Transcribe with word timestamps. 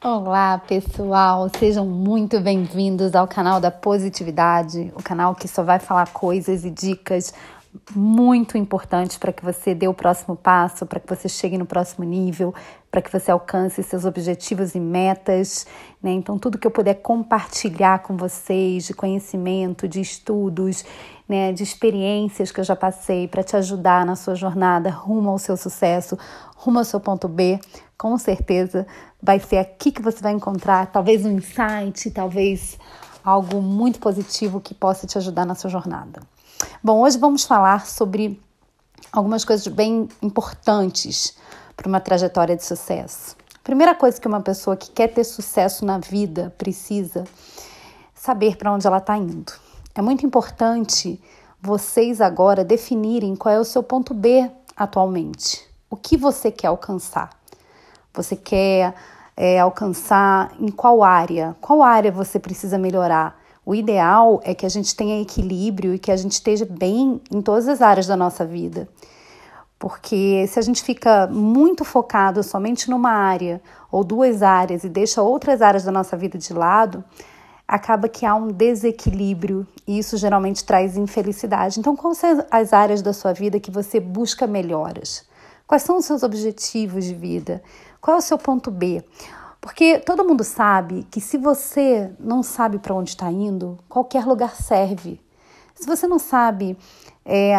Olá, 0.00 0.58
pessoal! 0.58 1.50
Sejam 1.58 1.84
muito 1.84 2.38
bem-vindos 2.38 3.16
ao 3.16 3.26
canal 3.26 3.60
da 3.60 3.68
Positividade, 3.68 4.92
o 4.94 5.02
canal 5.02 5.34
que 5.34 5.48
só 5.48 5.64
vai 5.64 5.80
falar 5.80 6.12
coisas 6.12 6.64
e 6.64 6.70
dicas 6.70 7.34
muito 7.94 8.56
importantes 8.56 9.18
para 9.18 9.32
que 9.32 9.44
você 9.44 9.74
dê 9.74 9.86
o 9.86 9.94
próximo 9.94 10.36
passo, 10.36 10.86
para 10.86 11.00
que 11.00 11.08
você 11.08 11.28
chegue 11.28 11.58
no 11.58 11.66
próximo 11.66 12.04
nível, 12.04 12.54
para 12.90 13.02
que 13.02 13.12
você 13.12 13.30
alcance 13.30 13.82
seus 13.82 14.04
objetivos 14.04 14.74
e 14.74 14.80
metas. 14.80 15.66
Né? 16.02 16.12
Então, 16.12 16.38
tudo 16.38 16.58
que 16.58 16.66
eu 16.66 16.70
puder 16.70 16.94
compartilhar 16.94 18.00
com 18.00 18.16
vocês 18.16 18.84
de 18.84 18.94
conhecimento, 18.94 19.86
de 19.86 20.00
estudos, 20.00 20.84
né, 21.28 21.52
de 21.52 21.62
experiências 21.62 22.50
que 22.50 22.58
eu 22.58 22.64
já 22.64 22.74
passei 22.74 23.28
para 23.28 23.42
te 23.42 23.54
ajudar 23.54 24.06
na 24.06 24.16
sua 24.16 24.34
jornada 24.34 24.88
rumo 24.88 25.28
ao 25.28 25.38
seu 25.38 25.56
sucesso, 25.56 26.18
rumo 26.56 26.78
ao 26.78 26.84
seu 26.84 26.98
ponto 26.98 27.28
B, 27.28 27.60
com 27.98 28.16
certeza 28.16 28.86
vai 29.22 29.38
ser 29.38 29.58
aqui 29.58 29.92
que 29.92 30.00
você 30.00 30.22
vai 30.22 30.32
encontrar 30.32 30.86
talvez 30.86 31.26
um 31.26 31.32
insight, 31.32 32.10
talvez 32.10 32.78
algo 33.22 33.60
muito 33.60 33.98
positivo 33.98 34.60
que 34.60 34.72
possa 34.72 35.06
te 35.06 35.18
ajudar 35.18 35.44
na 35.44 35.54
sua 35.54 35.68
jornada. 35.68 36.22
Bom, 36.82 37.00
hoje 37.00 37.18
vamos 37.18 37.44
falar 37.44 37.86
sobre 37.86 38.40
algumas 39.12 39.44
coisas 39.44 39.66
bem 39.66 40.08
importantes 40.22 41.36
para 41.76 41.88
uma 41.88 42.00
trajetória 42.00 42.56
de 42.56 42.64
sucesso. 42.64 43.36
primeira 43.62 43.94
coisa 43.94 44.20
que 44.20 44.26
uma 44.26 44.40
pessoa 44.40 44.76
que 44.76 44.90
quer 44.90 45.08
ter 45.08 45.24
sucesso 45.24 45.84
na 45.84 45.98
vida 45.98 46.54
precisa 46.56 47.24
saber 48.14 48.56
para 48.56 48.72
onde 48.72 48.86
ela 48.86 48.98
está 48.98 49.16
indo. 49.16 49.52
É 49.94 50.00
muito 50.00 50.24
importante 50.24 51.20
vocês 51.60 52.20
agora 52.20 52.64
definirem 52.64 53.36
qual 53.36 53.54
é 53.54 53.60
o 53.60 53.64
seu 53.64 53.82
ponto 53.82 54.14
B 54.14 54.50
atualmente. 54.76 55.68
O 55.90 55.96
que 55.96 56.16
você 56.16 56.50
quer 56.50 56.68
alcançar? 56.68 57.30
Você 58.14 58.36
quer 58.36 58.94
é, 59.36 59.58
alcançar 59.58 60.52
em 60.58 60.70
qual 60.70 61.02
área? 61.02 61.56
Qual 61.60 61.82
área 61.82 62.10
você 62.10 62.38
precisa 62.38 62.78
melhorar? 62.78 63.38
O 63.68 63.74
ideal 63.74 64.40
é 64.44 64.54
que 64.54 64.64
a 64.64 64.68
gente 64.70 64.96
tenha 64.96 65.20
equilíbrio 65.20 65.92
e 65.92 65.98
que 65.98 66.10
a 66.10 66.16
gente 66.16 66.32
esteja 66.32 66.64
bem 66.64 67.20
em 67.30 67.42
todas 67.42 67.68
as 67.68 67.82
áreas 67.82 68.06
da 68.06 68.16
nossa 68.16 68.42
vida. 68.42 68.88
Porque 69.78 70.46
se 70.48 70.58
a 70.58 70.62
gente 70.62 70.82
fica 70.82 71.26
muito 71.26 71.84
focado 71.84 72.42
somente 72.42 72.88
numa 72.88 73.10
área 73.10 73.60
ou 73.92 74.02
duas 74.02 74.42
áreas 74.42 74.84
e 74.84 74.88
deixa 74.88 75.20
outras 75.20 75.60
áreas 75.60 75.84
da 75.84 75.92
nossa 75.92 76.16
vida 76.16 76.38
de 76.38 76.50
lado, 76.54 77.04
acaba 77.68 78.08
que 78.08 78.24
há 78.24 78.34
um 78.34 78.48
desequilíbrio 78.48 79.66
e 79.86 79.98
isso 79.98 80.16
geralmente 80.16 80.64
traz 80.64 80.96
infelicidade. 80.96 81.78
Então, 81.78 81.94
quais 81.94 82.16
são 82.16 82.46
as 82.50 82.72
áreas 82.72 83.02
da 83.02 83.12
sua 83.12 83.34
vida 83.34 83.60
que 83.60 83.70
você 83.70 84.00
busca 84.00 84.46
melhoras? 84.46 85.26
Quais 85.66 85.82
são 85.82 85.98
os 85.98 86.06
seus 86.06 86.22
objetivos 86.22 87.04
de 87.04 87.12
vida? 87.12 87.62
Qual 88.00 88.16
é 88.16 88.18
o 88.18 88.22
seu 88.22 88.38
ponto 88.38 88.70
B? 88.70 89.04
Porque 89.60 89.98
todo 89.98 90.24
mundo 90.24 90.44
sabe 90.44 91.06
que 91.10 91.20
se 91.20 91.36
você 91.36 92.12
não 92.18 92.42
sabe 92.42 92.78
para 92.78 92.94
onde 92.94 93.10
está 93.10 93.30
indo, 93.30 93.78
qualquer 93.88 94.24
lugar 94.24 94.54
serve. 94.54 95.20
Se 95.74 95.86
você 95.86 96.06
não 96.06 96.18
sabe 96.18 96.76
é, 97.24 97.56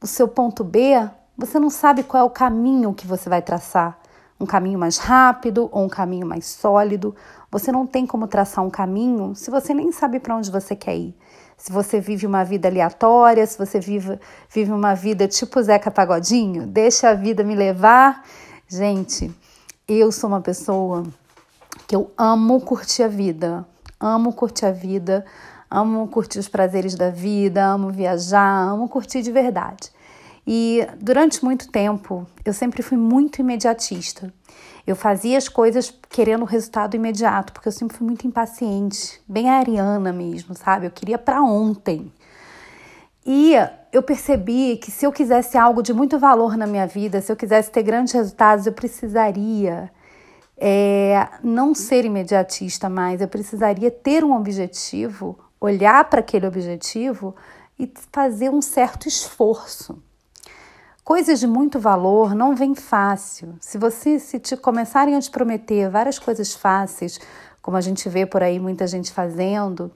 o 0.00 0.06
seu 0.06 0.28
ponto 0.28 0.62
B, 0.62 0.94
você 1.36 1.58
não 1.58 1.70
sabe 1.70 2.02
qual 2.02 2.22
é 2.22 2.24
o 2.26 2.30
caminho 2.30 2.94
que 2.94 3.06
você 3.06 3.28
vai 3.28 3.42
traçar. 3.42 3.98
Um 4.38 4.46
caminho 4.46 4.78
mais 4.78 4.98
rápido 4.98 5.68
ou 5.72 5.84
um 5.84 5.88
caminho 5.88 6.26
mais 6.26 6.46
sólido. 6.46 7.14
Você 7.50 7.70
não 7.70 7.86
tem 7.86 8.06
como 8.06 8.26
traçar 8.26 8.64
um 8.64 8.70
caminho 8.70 9.34
se 9.34 9.50
você 9.50 9.72
nem 9.72 9.92
sabe 9.92 10.18
para 10.20 10.36
onde 10.36 10.50
você 10.50 10.74
quer 10.74 10.96
ir. 10.96 11.16
Se 11.56 11.72
você 11.72 12.00
vive 12.00 12.26
uma 12.26 12.44
vida 12.44 12.68
aleatória, 12.68 13.46
se 13.46 13.56
você 13.56 13.78
vive, 13.78 14.18
vive 14.50 14.72
uma 14.72 14.94
vida 14.94 15.28
tipo 15.28 15.62
Zeca 15.62 15.90
Pagodinho, 15.90 16.66
deixa 16.66 17.10
a 17.10 17.14
vida 17.14 17.44
me 17.44 17.54
levar. 17.54 18.24
Gente, 18.68 19.32
eu 19.86 20.10
sou 20.10 20.28
uma 20.28 20.40
pessoa 20.40 21.04
que 21.86 21.94
eu 21.94 22.10
amo 22.16 22.60
curtir 22.60 23.02
a 23.02 23.08
vida, 23.08 23.66
amo 24.00 24.32
curtir 24.32 24.66
a 24.66 24.70
vida, 24.70 25.24
amo 25.70 26.06
curtir 26.08 26.38
os 26.38 26.48
prazeres 26.48 26.94
da 26.94 27.10
vida, 27.10 27.64
amo 27.64 27.90
viajar, 27.90 28.68
amo 28.68 28.88
curtir 28.88 29.22
de 29.22 29.32
verdade. 29.32 29.90
E 30.46 30.86
durante 31.00 31.44
muito 31.44 31.70
tempo 31.70 32.26
eu 32.44 32.52
sempre 32.52 32.82
fui 32.82 32.98
muito 32.98 33.40
imediatista. 33.40 34.32
Eu 34.86 34.94
fazia 34.94 35.38
as 35.38 35.48
coisas 35.48 35.92
querendo 36.10 36.42
o 36.42 36.46
resultado 36.46 36.94
imediato, 36.94 37.52
porque 37.52 37.68
eu 37.68 37.72
sempre 37.72 37.96
fui 37.96 38.06
muito 38.06 38.26
impaciente, 38.26 39.20
bem 39.26 39.48
ariana 39.48 40.12
mesmo, 40.12 40.54
sabe? 40.54 40.86
Eu 40.86 40.90
queria 40.90 41.16
para 41.16 41.42
ontem. 41.42 42.12
E 43.24 43.54
eu 43.90 44.02
percebi 44.02 44.76
que 44.76 44.90
se 44.90 45.06
eu 45.06 45.12
quisesse 45.12 45.56
algo 45.56 45.82
de 45.82 45.94
muito 45.94 46.18
valor 46.18 46.58
na 46.58 46.66
minha 46.66 46.86
vida, 46.86 47.22
se 47.22 47.32
eu 47.32 47.36
quisesse 47.36 47.70
ter 47.70 47.82
grandes 47.82 48.12
resultados, 48.12 48.66
eu 48.66 48.72
precisaria 48.72 49.90
é, 50.56 51.28
não 51.42 51.74
ser 51.74 52.04
imediatista 52.04 52.88
mais, 52.88 53.20
eu 53.20 53.28
precisaria 53.28 53.90
ter 53.90 54.24
um 54.24 54.34
objetivo, 54.34 55.38
olhar 55.60 56.04
para 56.08 56.20
aquele 56.20 56.46
objetivo 56.46 57.34
e 57.78 57.92
fazer 58.12 58.50
um 58.50 58.62
certo 58.62 59.08
esforço. 59.08 60.02
Coisas 61.02 61.38
de 61.38 61.46
muito 61.46 61.78
valor 61.78 62.34
não 62.34 62.54
vêm 62.54 62.74
fácil. 62.74 63.56
Se 63.60 63.76
você 63.76 64.18
se 64.18 64.38
te 64.38 64.56
começarem 64.56 65.14
a 65.14 65.20
te 65.20 65.30
prometer 65.30 65.90
várias 65.90 66.18
coisas 66.18 66.54
fáceis, 66.54 67.20
como 67.60 67.76
a 67.76 67.80
gente 67.80 68.08
vê 68.08 68.24
por 68.24 68.42
aí 68.42 68.58
muita 68.58 68.86
gente 68.86 69.12
fazendo, 69.12 69.92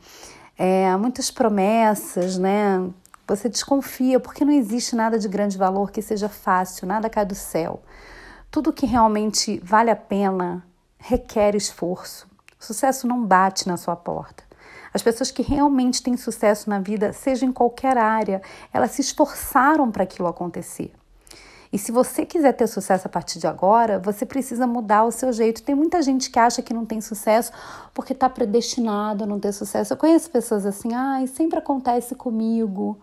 é, 0.59 0.95
muitas 0.97 1.31
promessas, 1.31 2.37
né? 2.37 2.91
Você 3.27 3.49
desconfia, 3.49 4.19
porque 4.19 4.45
não 4.45 4.53
existe 4.53 4.97
nada 4.97 5.19
de 5.19 5.29
grande 5.29 5.57
valor 5.57 5.91
que 5.91 6.03
seja 6.03 6.29
fácil, 6.29 6.87
nada 6.87 7.09
cai 7.09 7.25
do 7.25 7.35
céu. 7.35 7.83
Tudo 8.51 8.73
que 8.73 8.87
realmente 8.87 9.61
vale 9.63 9.91
a 9.91 9.97
pena 9.97 10.65
requer 10.99 11.55
esforço. 11.55 12.27
O 12.59 12.65
sucesso 12.65 13.07
não 13.07 13.25
bate 13.25 13.69
na 13.69 13.77
sua 13.77 13.95
porta. 13.95 14.43
As 14.93 15.03
pessoas 15.03 15.31
que 15.31 15.43
realmente 15.43 16.03
têm 16.03 16.17
sucesso 16.17 16.69
na 16.71 16.81
vida, 16.81 17.13
seja 17.13 17.45
em 17.45 17.53
qualquer 17.53 17.99
área, 17.99 18.41
elas 18.73 18.93
se 18.93 19.03
esforçaram 19.03 19.91
para 19.91 20.05
aquilo 20.05 20.29
acontecer. 20.29 20.93
E 21.71 21.79
se 21.79 21.93
você 21.93 22.25
quiser 22.25 22.53
ter 22.55 22.67
sucesso 22.67 23.07
a 23.07 23.11
partir 23.11 23.39
de 23.39 23.47
agora, 23.47 23.99
você 23.99 24.25
precisa 24.25 24.67
mudar 24.67 25.05
o 25.05 25.13
seu 25.13 25.31
jeito. 25.31 25.63
Tem 25.63 25.75
muita 25.75 26.01
gente 26.01 26.31
que 26.31 26.39
acha 26.39 26.63
que 26.63 26.73
não 26.73 26.87
tem 26.87 27.01
sucesso 27.03 27.53
porque 27.93 28.15
está 28.15 28.31
predestinado 28.31 29.25
a 29.25 29.27
não 29.27 29.39
ter 29.39 29.53
sucesso. 29.53 29.93
Eu 29.93 29.97
conheço 29.99 30.31
pessoas 30.31 30.65
assim, 30.65 30.95
ai, 30.95 31.27
sempre 31.27 31.59
acontece 31.59 32.15
comigo. 32.15 32.99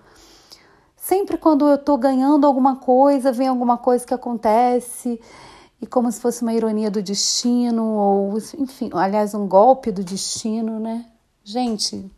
Sempre 1.05 1.37
quando 1.37 1.69
eu 1.69 1.75
estou 1.75 1.97
ganhando 1.99 2.47
alguma 2.47 2.77
coisa, 2.77 3.31
vem 3.31 3.47
alguma 3.47 3.77
coisa 3.77 4.03
que 4.03 4.13
acontece 4.15 5.21
e 5.79 5.85
como 5.85 6.11
se 6.11 6.19
fosse 6.19 6.41
uma 6.41 6.51
ironia 6.51 6.89
do 6.89 6.99
destino 6.99 7.85
ou, 7.85 8.39
enfim, 8.57 8.89
aliás, 8.91 9.35
um 9.35 9.47
golpe 9.47 9.91
do 9.91 10.03
destino, 10.03 10.79
né? 10.79 11.05
Gente, 11.43 12.11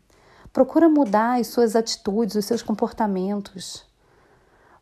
procura 0.53 0.87
mudar 0.87 1.37
as 1.37 1.47
suas 1.47 1.75
atitudes, 1.75 2.37
os 2.37 2.45
seus 2.45 2.63
comportamentos. 2.63 3.85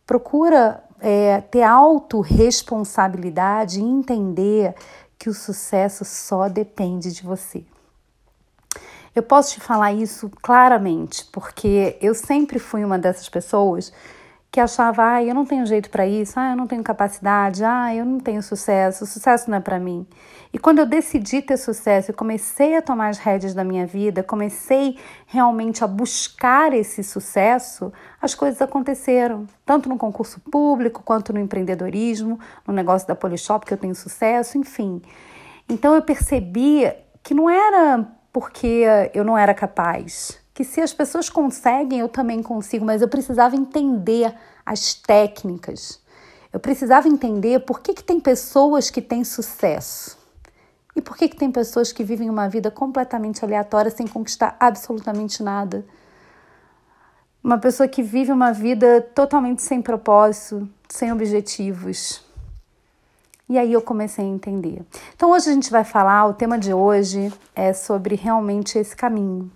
Procura 0.06 0.84
é, 1.00 1.42
ter 1.42 1.64
autorresponsabilidade 1.64 3.80
e 3.80 3.84
entender 3.84 4.76
que 5.18 5.32
o 5.32 5.34
sucesso 5.34 6.06
só 6.06 6.48
depende 6.48 7.12
de 7.12 7.24
você. 7.24 7.66
Eu 9.16 9.24
posso 9.24 9.54
te 9.54 9.62
falar 9.62 9.94
isso 9.94 10.30
claramente, 10.42 11.24
porque 11.32 11.98
eu 12.02 12.14
sempre 12.14 12.60
fui 12.60 12.84
uma 12.84 13.00
dessas 13.00 13.30
pessoas 13.30 13.94
que 14.52 14.60
achava, 14.60 15.16
ah, 15.16 15.24
eu 15.24 15.34
não 15.34 15.46
tenho 15.46 15.66
jeito 15.66 15.90
para 15.90 16.06
isso, 16.06 16.38
ah, 16.38 16.52
eu 16.52 16.56
não 16.58 16.68
tenho 16.68 16.84
capacidade, 16.84 17.64
ah, 17.64 17.96
eu 17.96 18.04
não 18.06 18.20
tenho 18.20 18.44
sucesso, 18.44 19.06
o 19.06 19.08
sucesso 19.08 19.50
não 19.50 19.58
é 19.58 19.62
para 19.62 19.80
mim. 19.80 20.06
E 20.52 20.60
quando 20.60 20.80
eu 20.80 20.86
decidi 20.86 21.42
ter 21.42 21.56
sucesso 21.56 22.12
e 22.12 22.14
comecei 22.14 22.76
a 22.76 22.82
tomar 22.82 23.08
as 23.08 23.18
rédeas 23.18 23.54
da 23.54 23.64
minha 23.64 23.88
vida, 23.88 24.22
comecei 24.22 24.98
realmente 25.28 25.82
a 25.82 25.88
buscar 25.88 26.74
esse 26.74 27.02
sucesso, 27.02 27.94
as 28.22 28.36
coisas 28.36 28.62
aconteceram, 28.62 29.48
tanto 29.66 29.88
no 29.88 29.98
concurso 29.98 30.42
público 30.42 31.02
quanto 31.04 31.32
no 31.32 31.40
empreendedorismo, 31.40 32.38
no 32.68 32.74
negócio 32.74 33.08
da 33.08 33.16
Polishop 33.16 33.66
que 33.66 33.74
eu 33.74 33.78
tenho 33.78 33.96
sucesso, 33.96 34.58
enfim. 34.58 35.02
Então 35.70 35.96
eu 35.96 36.02
percebi 36.02 36.90
que 37.24 37.34
não 37.34 37.50
era 37.50 38.08
porque 38.36 38.84
eu 39.14 39.24
não 39.24 39.38
era 39.38 39.54
capaz. 39.54 40.38
Que 40.54 40.66
se 40.66 40.82
as 40.82 40.94
pessoas 40.94 41.30
conseguem, 41.30 42.00
eu 42.00 42.10
também 42.10 42.44
consigo, 42.44 42.84
mas 42.84 43.02
eu 43.02 43.08
precisava 43.08 43.56
entender 43.56 44.36
as 44.66 44.94
técnicas. 44.94 46.02
Eu 46.52 46.60
precisava 46.60 47.08
entender 47.08 47.62
por 47.62 47.80
que, 47.80 47.94
que 47.94 48.04
tem 48.04 48.20
pessoas 48.20 48.90
que 48.90 49.02
têm 49.02 49.24
sucesso 49.24 50.18
e 50.94 51.02
por 51.02 51.16
que, 51.16 51.30
que 51.30 51.38
tem 51.38 51.50
pessoas 51.50 51.94
que 51.94 52.04
vivem 52.04 52.30
uma 52.30 52.50
vida 52.50 52.70
completamente 52.70 53.42
aleatória 53.46 53.90
sem 53.90 54.06
conquistar 54.06 54.58
absolutamente 54.60 55.42
nada. 55.42 55.86
Uma 57.42 57.58
pessoa 57.58 57.88
que 57.88 58.04
vive 58.04 58.34
uma 58.34 58.52
vida 58.52 59.00
totalmente 59.16 59.62
sem 59.62 59.82
propósito, 59.82 60.68
sem 60.90 61.10
objetivos. 61.10 62.25
E 63.48 63.58
aí 63.60 63.74
eu 63.74 63.82
comecei 63.82 64.26
a 64.26 64.28
entender. 64.28 64.82
Então 65.16 65.32
hoje 65.32 65.50
a 65.50 65.54
gente 65.54 65.70
vai 65.70 65.84
falar, 65.84 66.26
o 66.26 66.34
tema 66.34 66.58
de 66.58 66.74
hoje 66.74 67.32
é 67.56 67.74
sobre 67.74 68.16
realmente 68.16 68.78
esse 68.80 68.96
caminho. 68.96 69.52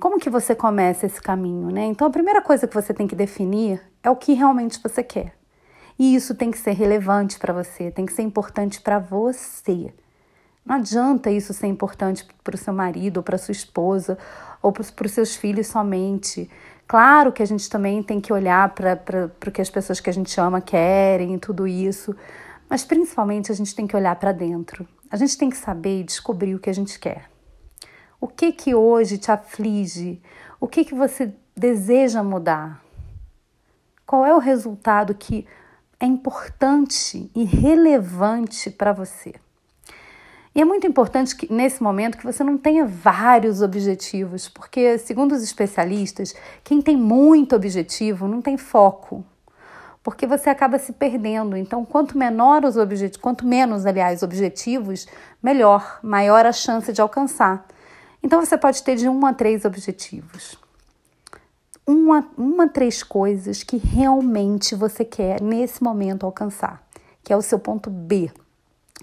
Como 0.00 0.18
que 0.18 0.30
você 0.30 0.54
começa 0.54 1.06
esse 1.06 1.20
caminho, 1.20 1.70
né? 1.70 1.84
Então 1.84 2.06
a 2.06 2.10
primeira 2.10 2.40
coisa 2.40 2.66
que 2.66 2.74
você 2.74 2.94
tem 2.94 3.06
que 3.06 3.14
definir 3.14 3.80
é 4.02 4.10
o 4.10 4.16
que 4.16 4.32
realmente 4.32 4.80
você 4.82 5.02
quer. 5.02 5.34
E 5.98 6.14
isso 6.14 6.34
tem 6.34 6.50
que 6.50 6.58
ser 6.58 6.72
relevante 6.72 7.38
para 7.38 7.52
você, 7.52 7.90
tem 7.90 8.06
que 8.06 8.12
ser 8.12 8.22
importante 8.22 8.80
para 8.80 8.98
você. 8.98 9.92
Não 10.64 10.76
adianta 10.76 11.30
isso 11.30 11.52
ser 11.52 11.66
importante 11.66 12.26
para 12.42 12.54
o 12.54 12.58
seu 12.58 12.72
marido, 12.72 13.18
ou 13.18 13.22
para 13.22 13.36
sua 13.36 13.52
esposa, 13.52 14.16
ou 14.62 14.72
para 14.72 15.06
os 15.06 15.12
seus 15.12 15.36
filhos 15.36 15.66
somente. 15.66 16.48
Claro 16.86 17.32
que 17.32 17.42
a 17.42 17.46
gente 17.46 17.68
também 17.68 18.02
tem 18.02 18.20
que 18.20 18.32
olhar 18.32 18.74
para 18.74 19.30
o 19.46 19.50
que 19.50 19.60
as 19.60 19.68
pessoas 19.68 20.00
que 20.00 20.08
a 20.08 20.12
gente 20.12 20.40
ama 20.40 20.60
querem 20.60 21.34
e 21.34 21.38
tudo 21.38 21.66
isso, 21.66 22.16
mas 22.72 22.84
principalmente 22.84 23.52
a 23.52 23.54
gente 23.54 23.74
tem 23.74 23.86
que 23.86 23.94
olhar 23.94 24.16
para 24.16 24.32
dentro. 24.32 24.88
A 25.10 25.16
gente 25.18 25.36
tem 25.36 25.50
que 25.50 25.58
saber 25.58 26.00
e 26.00 26.04
descobrir 26.04 26.54
o 26.54 26.58
que 26.58 26.70
a 26.70 26.72
gente 26.72 26.98
quer. 26.98 27.28
O 28.18 28.26
que 28.26 28.50
que 28.50 28.74
hoje 28.74 29.18
te 29.18 29.30
aflige? 29.30 30.22
O 30.58 30.66
que 30.66 30.82
que 30.82 30.94
você 30.94 31.34
deseja 31.54 32.22
mudar? 32.22 32.82
Qual 34.06 34.24
é 34.24 34.34
o 34.34 34.38
resultado 34.38 35.14
que 35.14 35.46
é 36.00 36.06
importante 36.06 37.30
e 37.34 37.44
relevante 37.44 38.70
para 38.70 38.94
você? 38.94 39.34
E 40.54 40.62
é 40.62 40.64
muito 40.64 40.86
importante 40.86 41.36
que 41.36 41.52
nesse 41.52 41.82
momento 41.82 42.16
que 42.16 42.24
você 42.24 42.42
não 42.42 42.56
tenha 42.56 42.86
vários 42.86 43.60
objetivos, 43.60 44.48
porque 44.48 44.96
segundo 44.96 45.32
os 45.32 45.42
especialistas, 45.42 46.34
quem 46.64 46.80
tem 46.80 46.96
muito 46.96 47.54
objetivo 47.54 48.26
não 48.26 48.40
tem 48.40 48.56
foco, 48.56 49.22
porque 50.02 50.26
você 50.26 50.50
acaba 50.50 50.78
se 50.78 50.92
perdendo. 50.92 51.56
Então, 51.56 51.84
quanto 51.84 52.18
menor 52.18 52.64
os 52.64 52.76
objetivos, 52.76 53.20
quanto 53.20 53.46
menos, 53.46 53.86
aliás, 53.86 54.22
objetivos, 54.22 55.06
melhor, 55.42 56.00
maior 56.02 56.44
a 56.44 56.52
chance 56.52 56.92
de 56.92 57.00
alcançar. 57.00 57.66
Então, 58.22 58.44
você 58.44 58.58
pode 58.58 58.82
ter 58.82 58.96
de 58.96 59.08
um 59.08 59.24
a 59.24 59.32
três 59.32 59.64
objetivos. 59.64 60.58
Uma, 61.86 62.28
uma 62.36 62.68
três 62.68 63.02
coisas 63.02 63.62
que 63.62 63.76
realmente 63.76 64.74
você 64.74 65.04
quer 65.04 65.40
nesse 65.40 65.82
momento 65.82 66.24
alcançar, 66.24 66.82
que 67.22 67.32
é 67.32 67.36
o 67.36 67.42
seu 67.42 67.58
ponto 67.58 67.90
B. 67.90 68.30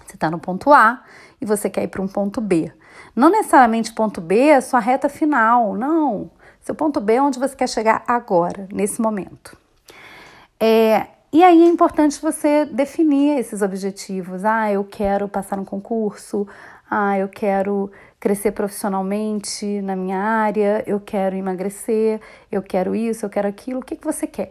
Você 0.06 0.16
está 0.16 0.30
no 0.30 0.38
ponto 0.38 0.72
A 0.72 1.02
e 1.40 1.44
você 1.44 1.68
quer 1.68 1.84
ir 1.84 1.88
para 1.88 2.02
um 2.02 2.08
ponto 2.08 2.40
B. 2.40 2.72
Não 3.14 3.30
necessariamente 3.30 3.92
ponto 3.92 4.20
B 4.20 4.48
é 4.48 4.60
sua 4.60 4.80
reta 4.80 5.08
final, 5.08 5.74
não. 5.74 6.30
Seu 6.60 6.74
ponto 6.74 7.00
B 7.00 7.14
é 7.14 7.22
onde 7.22 7.38
você 7.38 7.54
quer 7.54 7.68
chegar 7.68 8.02
agora, 8.06 8.66
nesse 8.72 9.00
momento. 9.00 9.59
É, 10.60 11.06
e 11.32 11.42
aí 11.42 11.62
é 11.62 11.66
importante 11.66 12.20
você 12.20 12.66
definir 12.66 13.38
esses 13.38 13.62
objetivos. 13.62 14.44
Ah, 14.44 14.70
eu 14.70 14.84
quero 14.84 15.26
passar 15.26 15.58
um 15.58 15.64
concurso. 15.64 16.46
Ah, 16.90 17.18
eu 17.18 17.28
quero 17.28 17.90
crescer 18.18 18.52
profissionalmente 18.52 19.80
na 19.80 19.96
minha 19.96 20.18
área. 20.18 20.84
Eu 20.86 21.00
quero 21.00 21.34
emagrecer. 21.34 22.20
Eu 22.52 22.62
quero 22.62 22.94
isso, 22.94 23.24
eu 23.24 23.30
quero 23.30 23.48
aquilo. 23.48 23.80
O 23.80 23.82
que, 23.82 23.96
que 23.96 24.04
você 24.04 24.26
quer? 24.26 24.50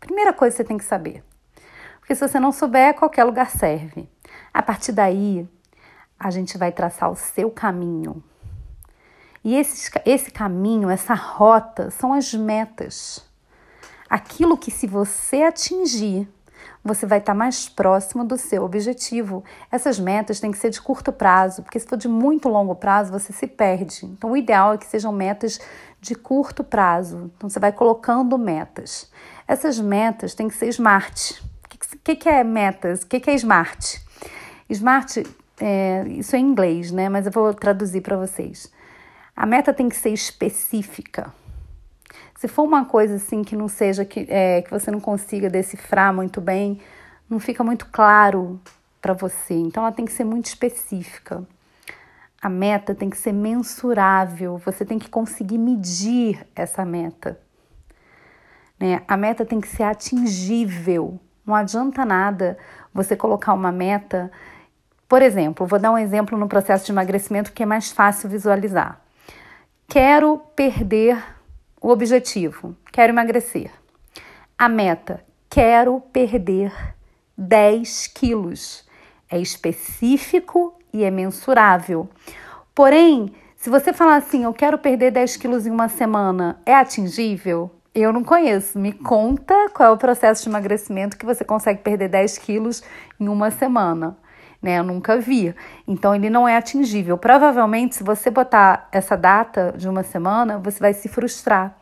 Primeira 0.00 0.32
coisa 0.32 0.54
que 0.54 0.62
você 0.62 0.68
tem 0.68 0.78
que 0.78 0.84
saber. 0.84 1.22
Porque 2.00 2.14
se 2.14 2.26
você 2.26 2.40
não 2.40 2.50
souber, 2.50 2.94
qualquer 2.94 3.24
lugar 3.24 3.50
serve. 3.50 4.08
A 4.54 4.62
partir 4.62 4.92
daí, 4.92 5.46
a 6.18 6.30
gente 6.30 6.56
vai 6.56 6.72
traçar 6.72 7.10
o 7.10 7.16
seu 7.16 7.50
caminho. 7.50 8.22
E 9.44 9.56
esse, 9.56 9.90
esse 10.06 10.30
caminho, 10.30 10.88
essa 10.88 11.14
rota, 11.14 11.90
são 11.90 12.12
as 12.12 12.32
metas. 12.32 13.31
Aquilo 14.12 14.58
que, 14.58 14.70
se 14.70 14.86
você 14.86 15.42
atingir, 15.42 16.28
você 16.84 17.06
vai 17.06 17.16
estar 17.16 17.32
mais 17.32 17.66
próximo 17.66 18.26
do 18.26 18.36
seu 18.36 18.62
objetivo. 18.62 19.42
Essas 19.70 19.98
metas 19.98 20.38
têm 20.38 20.50
que 20.50 20.58
ser 20.58 20.68
de 20.68 20.82
curto 20.82 21.10
prazo, 21.10 21.62
porque 21.62 21.80
se 21.80 21.86
for 21.86 21.96
de 21.96 22.08
muito 22.08 22.46
longo 22.46 22.74
prazo, 22.74 23.10
você 23.10 23.32
se 23.32 23.46
perde. 23.46 24.04
Então, 24.04 24.32
o 24.32 24.36
ideal 24.36 24.74
é 24.74 24.76
que 24.76 24.84
sejam 24.84 25.10
metas 25.12 25.58
de 25.98 26.14
curto 26.14 26.62
prazo. 26.62 27.30
Então, 27.34 27.48
você 27.48 27.58
vai 27.58 27.72
colocando 27.72 28.36
metas. 28.36 29.10
Essas 29.48 29.80
metas 29.80 30.34
têm 30.34 30.46
que 30.46 30.56
ser 30.56 30.68
smart. 30.68 31.42
O 31.64 31.98
que, 32.04 32.14
que, 32.14 32.28
é 32.28 32.44
metas? 32.44 33.04
O 33.04 33.06
que, 33.06 33.18
que 33.18 33.30
é 33.30 33.34
smart? 33.36 33.98
Smart 34.68 35.22
é, 35.58 36.04
isso 36.08 36.36
é 36.36 36.38
em 36.38 36.50
inglês, 36.50 36.92
né? 36.92 37.08
Mas 37.08 37.24
eu 37.24 37.32
vou 37.32 37.54
traduzir 37.54 38.02
para 38.02 38.18
vocês. 38.18 38.70
A 39.34 39.46
meta 39.46 39.72
tem 39.72 39.88
que 39.88 39.96
ser 39.96 40.10
específica. 40.10 41.32
Se 42.42 42.48
for 42.48 42.64
uma 42.64 42.84
coisa 42.84 43.14
assim 43.14 43.44
que 43.44 43.54
não 43.54 43.68
seja 43.68 44.04
que, 44.04 44.26
é, 44.28 44.62
que 44.62 44.68
você 44.68 44.90
não 44.90 44.98
consiga 44.98 45.48
decifrar 45.48 46.12
muito 46.12 46.40
bem, 46.40 46.80
não 47.30 47.38
fica 47.38 47.62
muito 47.62 47.86
claro 47.86 48.60
para 49.00 49.12
você. 49.12 49.54
Então 49.54 49.84
ela 49.84 49.92
tem 49.92 50.04
que 50.04 50.10
ser 50.10 50.24
muito 50.24 50.46
específica. 50.46 51.46
A 52.42 52.48
meta 52.48 52.96
tem 52.96 53.08
que 53.08 53.16
ser 53.16 53.30
mensurável. 53.30 54.58
Você 54.58 54.84
tem 54.84 54.98
que 54.98 55.08
conseguir 55.08 55.56
medir 55.56 56.44
essa 56.52 56.84
meta. 56.84 57.38
Né? 58.76 59.02
A 59.06 59.16
meta 59.16 59.44
tem 59.44 59.60
que 59.60 59.68
ser 59.68 59.84
atingível. 59.84 61.20
Não 61.46 61.54
adianta 61.54 62.04
nada 62.04 62.58
você 62.92 63.14
colocar 63.14 63.54
uma 63.54 63.70
meta 63.70 64.32
por 65.08 65.22
exemplo, 65.22 65.64
vou 65.64 65.78
dar 65.78 65.92
um 65.92 65.98
exemplo 65.98 66.36
no 66.36 66.48
processo 66.48 66.86
de 66.86 66.90
emagrecimento 66.90 67.52
que 67.52 67.62
é 67.62 67.66
mais 67.66 67.92
fácil 67.92 68.28
visualizar. 68.28 69.00
Quero 69.86 70.38
perder 70.56 71.22
o 71.82 71.88
objetivo, 71.88 72.76
quero 72.92 73.12
emagrecer. 73.12 73.70
A 74.56 74.68
meta, 74.68 75.24
quero 75.50 76.00
perder 76.12 76.72
10 77.36 78.06
quilos. 78.06 78.86
É 79.28 79.38
específico 79.38 80.78
e 80.92 81.02
é 81.02 81.10
mensurável. 81.10 82.08
Porém, 82.72 83.32
se 83.56 83.68
você 83.68 83.92
falar 83.92 84.16
assim, 84.16 84.44
eu 84.44 84.54
quero 84.54 84.78
perder 84.78 85.10
10 85.10 85.36
quilos 85.38 85.66
em 85.66 85.70
uma 85.70 85.88
semana, 85.88 86.60
é 86.64 86.74
atingível? 86.74 87.70
Eu 87.92 88.12
não 88.12 88.22
conheço. 88.22 88.78
Me 88.78 88.92
conta 88.92 89.68
qual 89.74 89.88
é 89.88 89.92
o 89.92 89.98
processo 89.98 90.44
de 90.44 90.48
emagrecimento 90.48 91.16
que 91.16 91.26
você 91.26 91.44
consegue 91.44 91.82
perder 91.82 92.08
10 92.08 92.38
quilos 92.38 92.82
em 93.18 93.28
uma 93.28 93.50
semana 93.50 94.16
né? 94.62 94.78
Eu 94.78 94.84
nunca 94.84 95.18
vi. 95.18 95.54
Então 95.86 96.14
ele 96.14 96.30
não 96.30 96.48
é 96.48 96.56
atingível. 96.56 97.18
Provavelmente, 97.18 97.96
se 97.96 98.04
você 98.04 98.30
botar 98.30 98.88
essa 98.92 99.16
data 99.16 99.74
de 99.76 99.88
uma 99.88 100.02
semana, 100.02 100.58
você 100.58 100.78
vai 100.78 100.94
se 100.94 101.08
frustrar. 101.08 101.76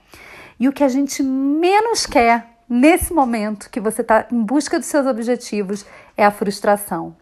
E 0.59 0.69
o 0.69 0.73
que 0.73 0.83
a 0.83 0.89
gente 0.89 1.23
menos 1.23 2.07
quer 2.07 2.47
nesse 2.69 3.13
momento 3.13 3.69
que 3.71 3.81
você 3.81 4.01
está 4.01 4.27
em 4.33 4.43
busca 4.43 4.79
dos 4.79 4.89
seus 4.89 5.07
objetivos 5.07 5.85
é 6.17 6.25
a 6.25 6.31
frustração. 6.31 7.15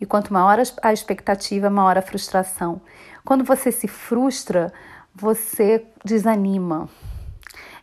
E 0.00 0.04
quanto 0.04 0.32
maior 0.32 0.58
a 0.82 0.92
expectativa, 0.92 1.70
maior 1.70 1.96
a 1.96 2.02
frustração. 2.02 2.80
Quando 3.24 3.44
você 3.44 3.70
se 3.70 3.86
frustra, 3.86 4.72
você 5.14 5.86
desanima. 6.04 6.88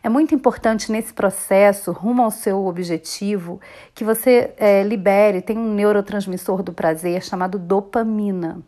É 0.02 0.08
muito 0.08 0.34
importante 0.34 0.90
nesse 0.90 1.12
processo, 1.12 1.92
rumo 1.92 2.22
ao 2.22 2.30
seu 2.30 2.64
objetivo, 2.66 3.60
que 3.94 4.02
você 4.02 4.54
é, 4.56 4.82
libere, 4.82 5.42
tem 5.42 5.58
um 5.58 5.74
neurotransmissor 5.74 6.62
do 6.62 6.72
prazer 6.72 7.22
chamado 7.22 7.58
dopamina. 7.58 8.62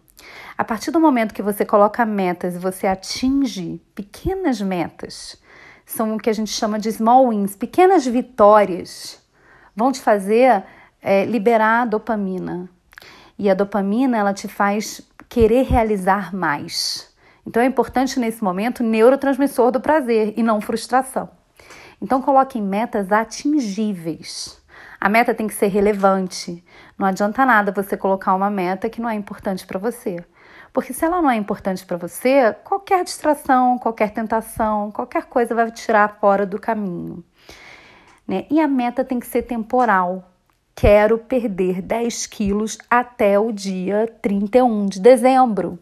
A 0.58 0.62
partir 0.62 0.90
do 0.90 1.00
momento 1.00 1.32
que 1.32 1.43
você 1.43 1.64
coloca 1.64 2.04
metas 2.04 2.54
e 2.54 2.59
você 2.59 2.87
atinge 2.87 3.80
pequenas 3.95 4.61
metas, 4.61 5.40
são 5.87 6.14
o 6.14 6.18
que 6.18 6.28
a 6.28 6.35
gente 6.35 6.50
chama 6.50 6.78
de 6.78 6.92
small 6.92 7.30
wins, 7.30 7.56
pequenas 7.56 8.06
vitórias, 8.06 9.21
vão 9.75 9.90
te 9.90 10.00
fazer 10.00 10.62
é, 11.00 11.25
liberar 11.25 11.83
a 11.83 11.87
dopamina. 11.87 12.68
E 13.38 13.50
a 13.50 13.54
dopamina 13.54 14.18
ela 14.18 14.35
te 14.35 14.49
faz 14.49 15.00
querer 15.28 15.64
realizar 15.64 16.35
mais. 16.35 17.12
Então 17.46 17.62
é 17.62 17.66
importante 17.66 18.18
nesse 18.18 18.42
momento 18.42 18.82
neurotransmissor 18.82 19.70
do 19.70 19.80
prazer 19.80 20.34
e 20.37 20.42
não 20.42 20.61
frustração. 20.61 21.28
Então 22.00 22.22
coloque 22.22 22.61
metas 22.61 23.12
atingíveis. 23.12 24.61
A 25.00 25.08
meta 25.08 25.34
tem 25.34 25.46
que 25.46 25.54
ser 25.54 25.66
relevante. 25.66 26.64
Não 26.96 27.06
adianta 27.06 27.44
nada 27.44 27.72
você 27.72 27.96
colocar 27.96 28.34
uma 28.34 28.50
meta 28.50 28.88
que 28.88 29.00
não 29.00 29.08
é 29.08 29.14
importante 29.14 29.66
para 29.66 29.78
você. 29.78 30.25
Porque 30.72 30.92
se 30.92 31.04
ela 31.04 31.20
não 31.20 31.30
é 31.30 31.37
importante 31.37 31.84
para 31.84 31.96
você, 31.96 32.54
qualquer 32.64 33.04
distração, 33.04 33.78
qualquer 33.78 34.11
tentação, 34.11 34.90
qualquer 34.90 35.25
coisa 35.25 35.54
vai 35.54 35.70
te 35.70 35.82
tirar 35.82 36.18
fora 36.20 36.46
do 36.46 36.58
caminho. 36.58 37.22
Né? 38.26 38.46
E 38.50 38.61
a 38.61 38.66
meta 38.66 39.04
tem 39.04 39.20
que 39.20 39.26
ser 39.26 39.42
temporal. 39.42 40.30
Quero 40.75 41.18
perder 41.18 41.82
10 41.82 42.26
quilos 42.26 42.78
até 42.88 43.38
o 43.38 43.52
dia 43.52 44.12
31 44.22 44.87
de 44.87 45.00
dezembro. 45.00 45.78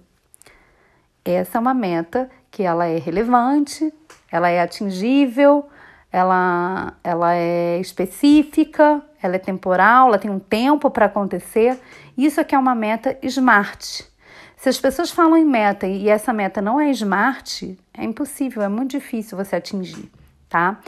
Essa 1.25 1.59
é 1.59 1.61
uma 1.61 1.75
meta 1.75 2.31
que 2.51 2.63
ela 2.63 2.87
é 2.87 2.99
relevante, 2.99 3.93
ela 4.31 4.49
é 4.49 4.61
atingível, 4.61 5.69
ela, 6.13 6.95
ela 7.05 7.35
é 7.35 7.79
específica, 7.79 9.03
ela 9.23 9.37
é 9.37 9.39
temporal, 9.39 10.09
ela 10.09 10.19
tem 10.19 10.31
um 10.31 10.39
tempo 10.39 10.91
para 10.91 11.07
acontecer. 11.07 11.79
Isso 12.17 12.41
aqui 12.41 12.55
é 12.55 12.59
uma 12.59 12.75
meta 12.75 13.17
smart. 13.23 14.09
Se 14.57 14.69
as 14.69 14.79
pessoas 14.79 15.11
falam 15.11 15.37
em 15.37 15.45
meta 15.45 15.87
e 15.87 16.09
essa 16.09 16.33
meta 16.33 16.61
não 16.61 16.81
é 16.81 16.91
smart, 16.91 17.79
é 17.95 18.05
impossível, 18.05 18.63
é 18.63 18.69
muito 18.69 18.91
difícil 18.91 19.37
você 19.37 19.57
atingir, 19.57 20.11
tá? 20.49 20.79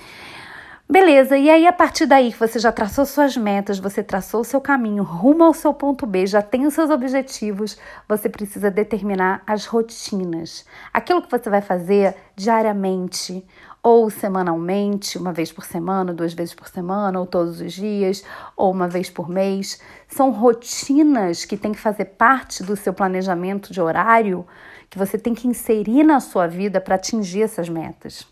Beleza, 0.88 1.38
e 1.38 1.48
aí 1.48 1.66
a 1.66 1.72
partir 1.72 2.04
daí 2.04 2.30
que 2.30 2.38
você 2.38 2.58
já 2.58 2.70
traçou 2.70 3.06
suas 3.06 3.34
metas, 3.34 3.78
você 3.78 4.02
traçou 4.02 4.42
o 4.42 4.44
seu 4.44 4.60
caminho 4.60 5.02
rumo 5.02 5.42
ao 5.42 5.54
seu 5.54 5.72
ponto 5.72 6.04
B, 6.04 6.26
já 6.26 6.42
tem 6.42 6.66
os 6.66 6.74
seus 6.74 6.90
objetivos, 6.90 7.78
você 8.06 8.28
precisa 8.28 8.70
determinar 8.70 9.42
as 9.46 9.64
rotinas. 9.64 10.66
Aquilo 10.92 11.22
que 11.22 11.30
você 11.30 11.48
vai 11.48 11.62
fazer 11.62 12.14
diariamente 12.36 13.42
ou 13.82 14.10
semanalmente, 14.10 15.16
uma 15.16 15.32
vez 15.32 15.50
por 15.50 15.64
semana, 15.64 16.12
duas 16.12 16.34
vezes 16.34 16.54
por 16.54 16.68
semana, 16.68 17.18
ou 17.18 17.26
todos 17.26 17.60
os 17.60 17.72
dias, 17.72 18.22
ou 18.56 18.70
uma 18.70 18.86
vez 18.86 19.10
por 19.10 19.28
mês. 19.28 19.80
São 20.06 20.30
rotinas 20.30 21.44
que 21.44 21.56
têm 21.56 21.72
que 21.72 21.80
fazer 21.80 22.04
parte 22.04 22.62
do 22.62 22.76
seu 22.76 22.92
planejamento 22.92 23.72
de 23.72 23.80
horário 23.80 24.46
que 24.90 24.98
você 24.98 25.18
tem 25.18 25.34
que 25.34 25.48
inserir 25.48 26.04
na 26.04 26.20
sua 26.20 26.46
vida 26.46 26.80
para 26.80 26.94
atingir 26.94 27.42
essas 27.42 27.68
metas. 27.68 28.31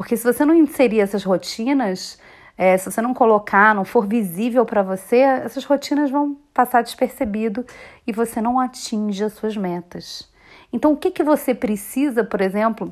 Porque 0.00 0.16
se 0.16 0.24
você 0.24 0.46
não 0.46 0.54
inserir 0.54 1.00
essas 1.00 1.22
rotinas, 1.24 2.18
é, 2.56 2.74
se 2.78 2.90
você 2.90 3.02
não 3.02 3.12
colocar, 3.12 3.74
não 3.74 3.84
for 3.84 4.06
visível 4.06 4.64
para 4.64 4.82
você, 4.82 5.18
essas 5.18 5.62
rotinas 5.66 6.10
vão 6.10 6.38
passar 6.54 6.82
despercebido 6.82 7.66
e 8.06 8.10
você 8.10 8.40
não 8.40 8.58
atinge 8.58 9.22
as 9.22 9.34
suas 9.34 9.58
metas. 9.58 10.26
Então, 10.72 10.94
o 10.94 10.96
que, 10.96 11.10
que 11.10 11.22
você 11.22 11.54
precisa, 11.54 12.24
por 12.24 12.40
exemplo, 12.40 12.90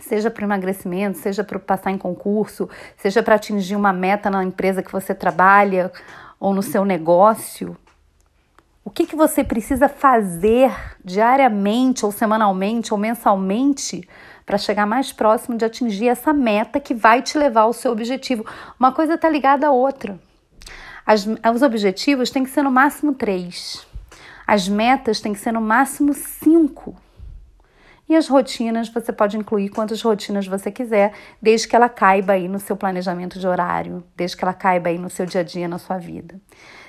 seja 0.00 0.30
para 0.30 0.44
emagrecimento, 0.44 1.18
seja 1.18 1.42
para 1.42 1.58
passar 1.58 1.90
em 1.90 1.98
concurso, 1.98 2.70
seja 2.96 3.20
para 3.20 3.34
atingir 3.34 3.74
uma 3.74 3.92
meta 3.92 4.30
na 4.30 4.44
empresa 4.44 4.80
que 4.80 4.92
você 4.92 5.12
trabalha 5.12 5.90
ou 6.38 6.54
no 6.54 6.62
seu 6.62 6.84
negócio, 6.84 7.76
o 8.88 8.90
que, 8.90 9.04
que 9.04 9.14
você 9.14 9.44
precisa 9.44 9.86
fazer 9.86 10.74
diariamente, 11.04 12.06
ou 12.06 12.10
semanalmente, 12.10 12.94
ou 12.94 12.98
mensalmente 12.98 14.08
para 14.46 14.56
chegar 14.56 14.86
mais 14.86 15.12
próximo 15.12 15.58
de 15.58 15.64
atingir 15.66 16.08
essa 16.08 16.32
meta 16.32 16.80
que 16.80 16.94
vai 16.94 17.20
te 17.20 17.36
levar 17.36 17.62
ao 17.62 17.74
seu 17.74 17.92
objetivo? 17.92 18.46
Uma 18.80 18.90
coisa 18.90 19.12
está 19.12 19.28
ligada 19.28 19.66
à 19.66 19.70
outra. 19.70 20.18
As, 21.04 21.26
os 21.26 21.60
objetivos 21.60 22.30
têm 22.30 22.44
que 22.44 22.48
ser 22.48 22.62
no 22.62 22.70
máximo 22.70 23.12
três. 23.12 23.86
As 24.46 24.66
metas 24.66 25.20
têm 25.20 25.34
que 25.34 25.38
ser 25.38 25.52
no 25.52 25.60
máximo 25.60 26.14
cinco. 26.14 26.96
E 28.08 28.16
as 28.16 28.26
rotinas, 28.26 28.88
você 28.88 29.12
pode 29.12 29.36
incluir 29.36 29.68
quantas 29.68 30.00
rotinas 30.00 30.46
você 30.46 30.70
quiser, 30.70 31.12
desde 31.42 31.68
que 31.68 31.76
ela 31.76 31.90
caiba 31.90 32.32
aí 32.32 32.48
no 32.48 32.58
seu 32.58 32.74
planejamento 32.74 33.38
de 33.38 33.46
horário, 33.46 34.02
desde 34.16 34.34
que 34.34 34.42
ela 34.42 34.54
caiba 34.54 34.88
aí 34.88 34.96
no 34.96 35.10
seu 35.10 35.26
dia 35.26 35.42
a 35.42 35.44
dia, 35.44 35.68
na 35.68 35.76
sua 35.76 35.98
vida. 35.98 36.40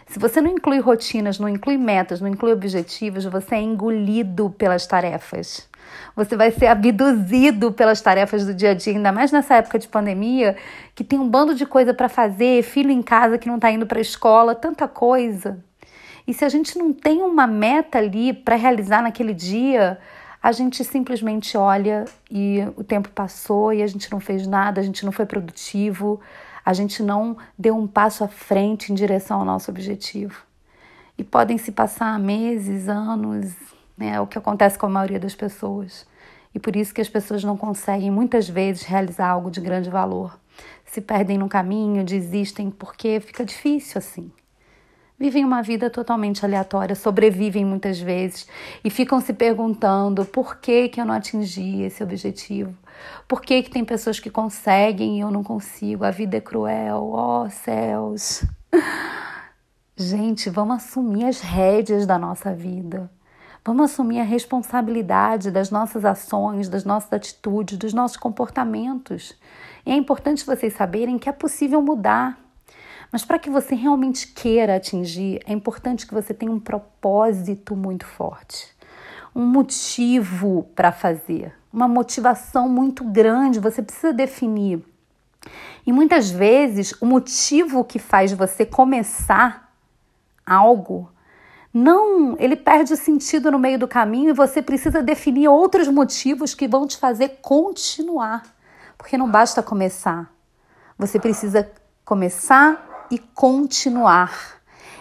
Se 0.09 0.17
você 0.17 0.41
não 0.41 0.49
inclui 0.49 0.79
rotinas, 0.79 1.37
não 1.37 1.47
inclui 1.47 1.77
metas, 1.77 2.19
não 2.19 2.27
inclui 2.27 2.51
objetivos, 2.51 3.25
você 3.25 3.55
é 3.55 3.61
engolido 3.61 4.49
pelas 4.49 4.87
tarefas. 4.87 5.69
Você 6.15 6.35
vai 6.35 6.49
ser 6.49 6.65
abduzido 6.65 7.71
pelas 7.71 8.01
tarefas 8.01 8.43
do 8.43 8.51
dia 8.51 8.71
a 8.71 8.73
dia, 8.73 8.93
ainda 8.93 9.11
mais 9.11 9.31
nessa 9.31 9.55
época 9.55 9.77
de 9.77 9.87
pandemia, 9.87 10.57
que 10.95 11.03
tem 11.03 11.19
um 11.19 11.29
bando 11.29 11.53
de 11.53 11.63
coisa 11.63 11.93
para 11.93 12.09
fazer, 12.09 12.63
filho 12.63 12.89
em 12.89 13.03
casa 13.03 13.37
que 13.37 13.47
não 13.47 13.55
está 13.55 13.69
indo 13.69 13.85
para 13.85 13.99
a 13.99 14.01
escola, 14.01 14.55
tanta 14.55 14.87
coisa. 14.87 15.63
E 16.25 16.33
se 16.33 16.43
a 16.43 16.49
gente 16.49 16.75
não 16.75 16.91
tem 16.91 17.21
uma 17.21 17.45
meta 17.45 17.99
ali 17.99 18.33
para 18.33 18.55
realizar 18.55 19.03
naquele 19.03 19.33
dia, 19.33 19.99
a 20.41 20.51
gente 20.51 20.83
simplesmente 20.83 21.55
olha 21.55 22.05
e 22.31 22.65
o 22.75 22.83
tempo 22.83 23.09
passou 23.09 23.71
e 23.71 23.83
a 23.83 23.87
gente 23.87 24.11
não 24.11 24.19
fez 24.19 24.47
nada, 24.47 24.81
a 24.81 24.83
gente 24.83 25.05
não 25.05 25.11
foi 25.11 25.27
produtivo, 25.27 26.19
a 26.69 26.73
gente 26.73 27.01
não 27.01 27.35
deu 27.57 27.75
um 27.75 27.87
passo 27.87 28.23
à 28.23 28.27
frente 28.27 28.91
em 28.91 28.95
direção 28.95 29.39
ao 29.39 29.45
nosso 29.45 29.71
objetivo. 29.71 30.43
E 31.17 31.23
podem 31.23 31.57
se 31.57 31.71
passar 31.71 32.19
meses, 32.19 32.87
anos, 32.87 33.55
né? 33.97 34.11
É 34.11 34.21
o 34.21 34.27
que 34.27 34.37
acontece 34.37 34.77
com 34.77 34.85
a 34.85 34.89
maioria 34.89 35.19
das 35.19 35.33
pessoas. 35.33 36.05
E 36.53 36.59
por 36.59 36.75
isso 36.75 36.93
que 36.93 37.01
as 37.01 37.09
pessoas 37.09 37.43
não 37.43 37.57
conseguem 37.57 38.11
muitas 38.11 38.47
vezes 38.47 38.83
realizar 38.83 39.29
algo 39.29 39.49
de 39.49 39.59
grande 39.59 39.89
valor. 39.89 40.39
Se 40.85 41.01
perdem 41.01 41.39
no 41.39 41.49
caminho, 41.49 42.03
desistem 42.03 42.69
porque 42.69 43.19
fica 43.19 43.43
difícil 43.43 43.97
assim 43.97 44.31
vivem 45.19 45.43
uma 45.43 45.61
vida 45.61 45.89
totalmente 45.89 46.45
aleatória, 46.45 46.95
sobrevivem 46.95 47.65
muitas 47.65 47.99
vezes 47.99 48.47
e 48.83 48.89
ficam 48.89 49.19
se 49.19 49.33
perguntando 49.33 50.23
por 50.25 50.57
que, 50.57 50.87
que 50.87 51.01
eu 51.01 51.05
não 51.05 51.13
atingi 51.13 51.81
esse 51.81 52.01
objetivo. 52.01 52.73
Por 53.27 53.41
que, 53.41 53.61
que 53.63 53.69
tem 53.69 53.83
pessoas 53.83 54.19
que 54.19 54.29
conseguem 54.29 55.17
e 55.17 55.19
eu 55.19 55.29
não 55.29 55.43
consigo? 55.43 56.05
A 56.05 56.11
vida 56.11 56.37
é 56.37 56.41
cruel, 56.41 57.11
oh, 57.13 57.49
céus. 57.49 58.45
Gente, 59.95 60.49
vamos 60.49 60.77
assumir 60.77 61.25
as 61.25 61.41
rédeas 61.41 62.05
da 62.05 62.17
nossa 62.17 62.53
vida. 62.53 63.11
Vamos 63.65 63.91
assumir 63.91 64.21
a 64.21 64.23
responsabilidade 64.23 65.51
das 65.51 65.69
nossas 65.69 66.05
ações, 66.05 66.69
das 66.69 66.85
nossas 66.85 67.11
atitudes, 67.11 67.77
dos 67.77 67.93
nossos 67.93 68.15
comportamentos. 68.15 69.37
E 69.85 69.91
é 69.91 69.95
importante 69.95 70.45
vocês 70.45 70.73
saberem 70.73 71.19
que 71.19 71.27
é 71.27 71.33
possível 71.33 71.81
mudar. 71.81 72.48
Mas 73.11 73.25
para 73.25 73.39
que 73.39 73.49
você 73.49 73.75
realmente 73.75 74.27
queira 74.27 74.75
atingir, 74.75 75.41
é 75.45 75.53
importante 75.53 76.05
que 76.05 76.13
você 76.13 76.33
tenha 76.33 76.51
um 76.51 76.59
propósito 76.59 77.75
muito 77.75 78.05
forte, 78.05 78.67
um 79.35 79.45
motivo 79.45 80.69
para 80.75 80.91
fazer, 80.91 81.53
uma 81.71 81.87
motivação 81.87 82.69
muito 82.69 83.03
grande. 83.03 83.59
Você 83.59 83.81
precisa 83.81 84.13
definir. 84.13 84.83
E 85.85 85.91
muitas 85.91 86.29
vezes 86.29 86.93
o 87.01 87.05
motivo 87.05 87.83
que 87.83 87.97
faz 87.97 88.31
você 88.31 88.65
começar 88.65 89.73
algo 90.45 91.09
não, 91.73 92.35
ele 92.39 92.55
perde 92.55 92.97
sentido 92.97 93.51
no 93.51 93.59
meio 93.59 93.77
do 93.77 93.87
caminho 93.87 94.29
e 94.29 94.33
você 94.33 94.61
precisa 94.61 95.03
definir 95.03 95.47
outros 95.47 95.87
motivos 95.87 96.55
que 96.55 96.67
vão 96.67 96.87
te 96.87 96.97
fazer 96.97 97.39
continuar. 97.41 98.43
Porque 98.97 99.17
não 99.17 99.29
basta 99.29 99.61
começar. 99.61 100.33
Você 100.97 101.19
precisa 101.19 101.71
começar 102.03 102.88
e 103.11 103.17
continuar. 103.17 104.59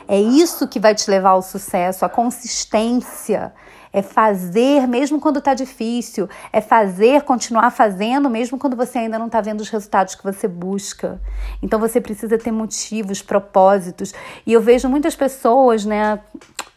É 0.08 0.18
isso 0.18 0.66
que 0.66 0.80
vai 0.80 0.94
te 0.94 1.10
levar 1.10 1.30
ao 1.30 1.42
sucesso, 1.42 2.04
a 2.04 2.08
consistência. 2.08 3.52
É 3.92 4.02
fazer 4.02 4.86
mesmo 4.86 5.20
quando 5.20 5.38
está 5.38 5.54
difícil. 5.54 6.28
É 6.52 6.60
fazer, 6.60 7.22
continuar 7.22 7.70
fazendo 7.70 8.28
mesmo 8.30 8.58
quando 8.58 8.76
você 8.76 8.98
ainda 8.98 9.18
não 9.18 9.26
está 9.26 9.40
vendo 9.40 9.60
os 9.60 9.68
resultados 9.68 10.14
que 10.14 10.24
você 10.24 10.48
busca. 10.48 11.20
Então 11.62 11.78
você 11.78 12.00
precisa 12.00 12.38
ter 12.38 12.52
motivos, 12.52 13.20
propósitos. 13.22 14.14
E 14.46 14.52
eu 14.52 14.60
vejo 14.60 14.88
muitas 14.88 15.14
pessoas, 15.14 15.84
né? 15.84 16.20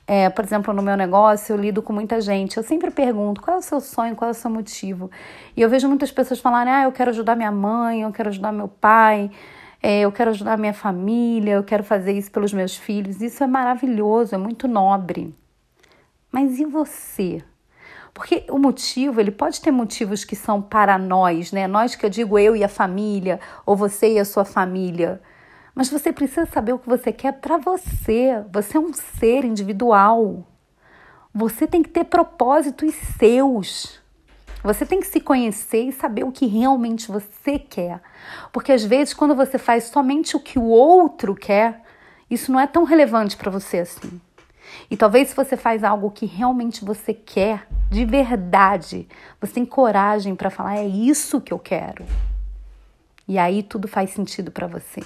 É, 0.07 0.29
por 0.29 0.43
exemplo, 0.43 0.73
no 0.73 0.81
meu 0.81 0.97
negócio, 0.97 1.53
eu 1.53 1.57
lido 1.57 1.81
com 1.81 1.93
muita 1.93 2.19
gente. 2.19 2.57
Eu 2.57 2.63
sempre 2.63 2.91
pergunto 2.91 3.41
qual 3.41 3.55
é 3.55 3.59
o 3.59 3.61
seu 3.61 3.79
sonho, 3.79 4.15
qual 4.15 4.27
é 4.27 4.31
o 4.31 4.35
seu 4.35 4.51
motivo. 4.51 5.09
E 5.55 5.61
eu 5.61 5.69
vejo 5.69 5.87
muitas 5.87 6.11
pessoas 6.11 6.39
falarem: 6.39 6.73
ah, 6.73 6.83
eu 6.83 6.91
quero 6.91 7.11
ajudar 7.11 7.35
minha 7.35 7.51
mãe, 7.51 8.01
eu 8.01 8.11
quero 8.11 8.29
ajudar 8.29 8.51
meu 8.51 8.67
pai 8.67 9.31
é, 9.81 10.01
eu 10.01 10.11
quero 10.11 10.29
ajudar 10.29 10.53
a 10.53 10.57
minha 10.57 10.73
família, 10.73 11.53
eu 11.53 11.63
quero 11.63 11.83
fazer 11.83 12.13
isso 12.13 12.31
pelos 12.31 12.53
meus 12.53 12.75
filhos. 12.75 13.21
Isso 13.21 13.43
é 13.43 13.47
maravilhoso, 13.47 14.35
é 14.35 14.37
muito 14.37 14.67
nobre. 14.67 15.35
Mas 16.31 16.59
e 16.59 16.65
você? 16.65 17.43
Porque 18.13 18.45
o 18.49 18.59
motivo, 18.59 19.19
ele 19.19 19.31
pode 19.31 19.59
ter 19.61 19.71
motivos 19.71 20.23
que 20.23 20.35
são 20.35 20.61
para 20.61 20.97
nós, 20.97 21.51
né? 21.51 21.67
Nós 21.67 21.95
que 21.95 22.05
eu 22.05 22.09
digo 22.09 22.37
eu 22.37 22.55
e 22.55 22.63
a 22.63 22.69
família, 22.69 23.39
ou 23.65 23.75
você 23.75 24.13
e 24.13 24.19
a 24.19 24.25
sua 24.25 24.45
família. 24.45 25.21
Mas 25.73 25.89
você 25.89 26.11
precisa 26.11 26.45
saber 26.45 26.73
o 26.73 26.79
que 26.79 26.89
você 26.89 27.11
quer 27.11 27.33
para 27.39 27.57
você. 27.57 28.43
Você 28.51 28.77
é 28.77 28.79
um 28.79 28.93
ser 28.93 29.45
individual. 29.45 30.45
Você 31.33 31.65
tem 31.65 31.81
que 31.81 31.89
ter 31.89 32.03
propósitos 32.03 32.93
seus. 33.17 34.00
Você 34.63 34.85
tem 34.85 34.99
que 34.99 35.07
se 35.07 35.19
conhecer 35.19 35.83
e 35.83 35.91
saber 35.91 36.23
o 36.23 36.31
que 36.31 36.45
realmente 36.45 37.11
você 37.11 37.57
quer. 37.57 38.01
Porque 38.51 38.71
às 38.71 38.83
vezes, 38.83 39.13
quando 39.13 39.35
você 39.35 39.57
faz 39.57 39.85
somente 39.85 40.35
o 40.35 40.39
que 40.39 40.59
o 40.59 40.65
outro 40.65 41.33
quer, 41.35 41.81
isso 42.29 42.51
não 42.51 42.59
é 42.59 42.67
tão 42.67 42.83
relevante 42.83 43.35
para 43.35 43.49
você 43.49 43.79
assim. 43.79 44.21
E 44.89 44.95
talvez 44.95 45.29
se 45.29 45.35
você 45.35 45.57
faz 45.57 45.83
algo 45.83 46.11
que 46.11 46.25
realmente 46.25 46.85
você 46.85 47.13
quer, 47.13 47.67
de 47.89 48.05
verdade, 48.05 49.07
você 49.39 49.53
tem 49.53 49.65
coragem 49.65 50.35
para 50.35 50.49
falar: 50.49 50.77
é 50.77 50.85
isso 50.85 51.41
que 51.41 51.51
eu 51.51 51.59
quero. 51.59 52.05
E 53.27 53.37
aí 53.37 53.63
tudo 53.63 53.87
faz 53.87 54.11
sentido 54.11 54.51
para 54.51 54.67
você. 54.67 55.01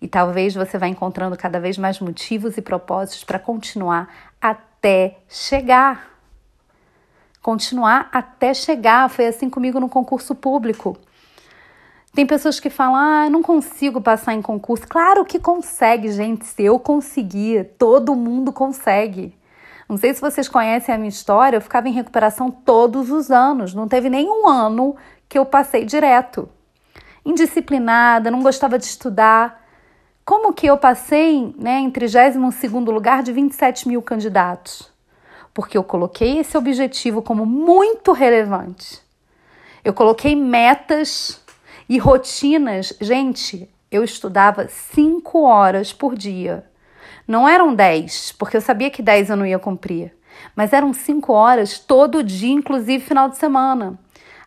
E 0.00 0.08
talvez 0.08 0.54
você 0.54 0.78
vá 0.78 0.88
encontrando 0.88 1.36
cada 1.36 1.60
vez 1.60 1.78
mais 1.78 2.00
motivos 2.00 2.56
e 2.56 2.62
propósitos 2.62 3.24
para 3.24 3.38
continuar 3.38 4.32
até 4.40 5.18
chegar 5.28 6.11
continuar 7.42 8.08
até 8.12 8.54
chegar. 8.54 9.10
Foi 9.10 9.26
assim 9.26 9.50
comigo 9.50 9.80
no 9.80 9.88
concurso 9.88 10.34
público. 10.34 10.96
Tem 12.14 12.24
pessoas 12.26 12.60
que 12.60 12.70
falam: 12.70 12.94
ah, 12.94 13.28
não 13.28 13.42
consigo 13.42 14.00
passar 14.00 14.34
em 14.34 14.40
concurso. 14.40 14.86
Claro 14.86 15.24
que 15.24 15.38
consegue, 15.38 16.12
gente. 16.12 16.46
Se 16.46 16.62
eu 16.62 16.78
conseguir, 16.78 17.70
todo 17.76 18.14
mundo 18.14 18.52
consegue. 18.52 19.36
Não 19.88 19.96
sei 19.98 20.14
se 20.14 20.20
vocês 20.20 20.48
conhecem 20.48 20.94
a 20.94 20.98
minha 20.98 21.08
história, 21.08 21.56
eu 21.56 21.60
ficava 21.60 21.88
em 21.88 21.92
recuperação 21.92 22.50
todos 22.50 23.10
os 23.10 23.30
anos. 23.30 23.74
Não 23.74 23.88
teve 23.88 24.08
nenhum 24.08 24.48
ano 24.48 24.96
que 25.28 25.38
eu 25.38 25.44
passei 25.44 25.84
direto. 25.84 26.48
Indisciplinada, 27.24 28.30
não 28.30 28.42
gostava 28.42 28.78
de 28.78 28.84
estudar. 28.84 29.60
Como 30.24 30.52
que 30.52 30.66
eu 30.66 30.78
passei 30.78 31.54
né, 31.58 31.80
em 31.80 31.90
32 31.90 32.72
lugar 32.86 33.22
de 33.22 33.32
27 33.32 33.88
mil 33.88 34.00
candidatos? 34.00 34.91
Porque 35.54 35.76
eu 35.76 35.84
coloquei 35.84 36.38
esse 36.38 36.56
objetivo 36.56 37.22
como 37.22 37.44
muito 37.44 38.12
relevante. 38.12 39.00
Eu 39.84 39.92
coloquei 39.92 40.34
metas 40.34 41.40
e 41.88 41.98
rotinas. 41.98 42.92
Gente, 43.00 43.68
eu 43.90 44.02
estudava 44.02 44.68
cinco 44.68 45.42
horas 45.42 45.92
por 45.92 46.16
dia. 46.16 46.64
Não 47.26 47.48
eram 47.48 47.74
dez, 47.74 48.32
porque 48.32 48.56
eu 48.56 48.60
sabia 48.60 48.90
que 48.90 49.02
dez 49.02 49.28
eu 49.28 49.36
não 49.36 49.46
ia 49.46 49.58
cumprir. 49.58 50.14
Mas 50.56 50.72
eram 50.72 50.92
cinco 50.92 51.32
horas 51.32 51.78
todo 51.78 52.22
dia, 52.22 52.52
inclusive 52.52 53.04
final 53.04 53.28
de 53.28 53.36
semana. 53.36 53.98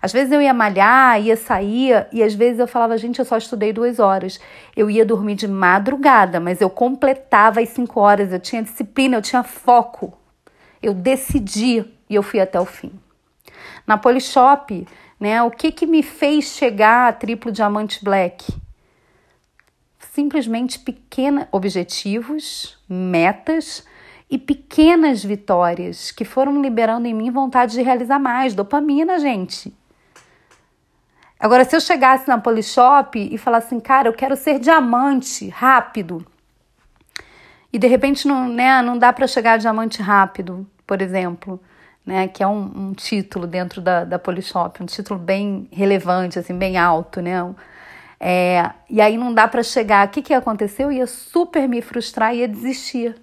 Às 0.02 0.12
vezes 0.12 0.32
eu 0.32 0.42
ia 0.42 0.54
malhar, 0.54 1.22
ia 1.22 1.36
sair, 1.36 2.08
e 2.12 2.22
às 2.22 2.34
vezes 2.36 2.60
eu 2.60 2.68
falava, 2.68 2.98
gente, 2.98 3.20
eu 3.20 3.26
só 3.26 3.38
estudei 3.38 3.74
duas 3.74 4.00
horas. 4.00 4.40
Eu 4.76 4.90
ia 4.90 5.06
dormir 5.06 5.36
de 5.36 5.48
madrugada, 5.48 6.40
mas 6.40 6.62
eu 6.62 6.70
completava 6.70 7.60
as 7.60 7.70
cinco 7.70 8.00
horas, 8.00 8.32
eu 8.32 8.40
tinha 8.40 8.62
disciplina, 8.62 9.18
eu 9.18 9.22
tinha 9.22 9.42
foco. 9.44 10.14
Eu 10.82 10.94
decidi 10.94 11.86
e 12.10 12.16
eu 12.16 12.24
fui 12.24 12.40
até 12.40 12.60
o 12.60 12.66
fim. 12.66 12.92
Na 13.86 13.98
Polishop, 13.98 14.88
né, 15.20 15.42
o 15.44 15.52
que, 15.52 15.72
que 15.72 15.86
me 15.86 16.04
fez 16.04 16.46
chegar 16.46 17.10
a 17.10 17.14
triplo 17.14 17.52
diamante 17.52 18.04
black? 18.04 18.46
Simplesmente 20.14 20.80
pequenos 20.80 21.46
objetivos, 21.52 22.78
metas 22.88 23.86
e 24.30 24.38
pequenas 24.38 25.24
vitórias 25.24 26.12
que 26.12 26.26
foram 26.26 26.62
liberando 26.62 27.08
em 27.08 27.14
mim 27.14 27.30
vontade 27.30 27.74
de 27.74 27.82
realizar 27.82 28.20
mais. 28.20 28.54
Dopamina, 28.54 29.20
gente. 29.20 29.74
Agora, 31.40 31.66
se 31.66 31.76
eu 31.76 31.82
chegasse 31.82 32.28
na 32.28 32.40
Polishop 32.40 33.20
e 33.20 33.38
falasse 33.38 33.68
assim, 33.68 33.80
cara, 33.80 34.08
eu 34.08 34.14
quero 34.14 34.36
ser 34.36 34.58
diamante 34.58 35.50
rápido, 35.50 36.26
e 37.76 37.78
de 37.78 37.88
repente 37.88 38.26
não, 38.26 38.48
né, 38.48 38.82
não 38.82 38.98
dá 38.98 39.12
para 39.12 39.28
chegar 39.28 39.56
a 39.56 39.58
diamante 39.58 40.02
rápido, 40.02 40.66
por 40.88 41.02
exemplo, 41.02 41.60
né, 42.06 42.26
que 42.26 42.42
é 42.42 42.48
um, 42.48 42.72
um, 42.74 42.94
título 42.94 43.46
dentro 43.46 43.82
da, 43.82 44.06
da 44.06 44.18
Polishop, 44.18 44.82
um 44.82 44.86
título 44.86 45.20
bem 45.20 45.68
relevante, 45.74 46.40
assim, 46.40 46.58
bem 46.58 46.78
alto, 46.78 47.20
né? 47.20 47.54
É, 48.18 48.72
e 48.90 49.02
aí 49.02 49.18
não 49.18 49.34
dá 49.34 49.46
para 49.46 49.62
chegar. 49.62 50.08
O 50.08 50.10
que, 50.10 50.22
que 50.22 50.34
aconteceu? 50.34 50.90
Eu 50.90 51.00
ia 51.00 51.06
super 51.06 51.68
me 51.68 51.82
frustrar 51.82 52.34
e 52.34 52.38
ia 52.38 52.48
desistir. 52.48 53.14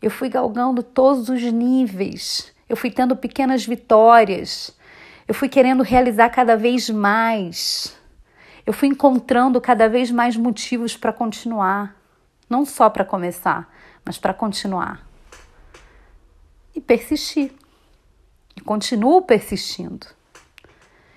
Eu 0.00 0.10
fui 0.10 0.30
galgando 0.30 0.82
todos 0.82 1.28
os 1.28 1.42
níveis, 1.42 2.50
eu 2.70 2.76
fui 2.76 2.90
tendo 2.90 3.14
pequenas 3.14 3.66
vitórias, 3.66 4.74
eu 5.26 5.34
fui 5.34 5.46
querendo 5.50 5.82
realizar 5.82 6.30
cada 6.30 6.56
vez 6.56 6.88
mais, 6.88 7.94
eu 8.64 8.72
fui 8.72 8.88
encontrando 8.88 9.60
cada 9.60 9.90
vez 9.90 10.10
mais 10.10 10.38
motivos 10.38 10.96
para 10.96 11.12
continuar, 11.12 11.97
não 12.48 12.64
só 12.64 12.88
para 12.88 13.04
começar, 13.04 13.72
mas 14.04 14.18
para 14.18 14.34
continuar. 14.34 15.06
E 16.74 16.80
persistir. 16.80 17.52
E 18.56 18.60
continuo 18.60 19.22
persistindo. 19.22 20.06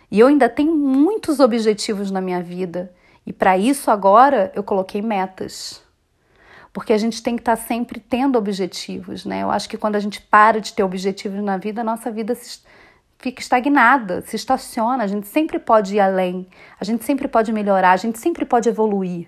E 0.09 0.19
eu 0.19 0.27
ainda 0.27 0.49
tenho 0.49 0.75
muitos 0.75 1.39
objetivos 1.39 2.11
na 2.11 2.21
minha 2.21 2.41
vida. 2.41 2.93
E 3.25 3.31
para 3.31 3.57
isso 3.57 3.89
agora 3.89 4.51
eu 4.55 4.63
coloquei 4.63 5.01
metas 5.01 5.81
porque 6.73 6.93
a 6.93 6.97
gente 6.97 7.21
tem 7.21 7.35
que 7.35 7.41
estar 7.41 7.57
tá 7.57 7.63
sempre 7.63 7.99
tendo 7.99 8.37
objetivos, 8.37 9.25
né? 9.25 9.43
Eu 9.43 9.51
acho 9.51 9.67
que 9.67 9.77
quando 9.77 9.95
a 9.95 9.99
gente 9.99 10.21
para 10.21 10.61
de 10.61 10.73
ter 10.73 10.83
objetivos 10.83 11.43
na 11.43 11.57
vida, 11.57 11.81
a 11.81 11.83
nossa 11.83 12.09
vida 12.09 12.33
se, 12.33 12.61
fica 13.19 13.41
estagnada, 13.41 14.21
se 14.21 14.35
estaciona. 14.35 15.03
A 15.03 15.07
gente 15.07 15.27
sempre 15.27 15.59
pode 15.59 15.95
ir 15.95 15.99
além, 15.99 16.47
a 16.79 16.83
gente 16.83 17.03
sempre 17.03 17.27
pode 17.27 17.51
melhorar, 17.51 17.91
a 17.91 17.97
gente 17.97 18.19
sempre 18.19 18.45
pode 18.45 18.69
evoluir, 18.69 19.27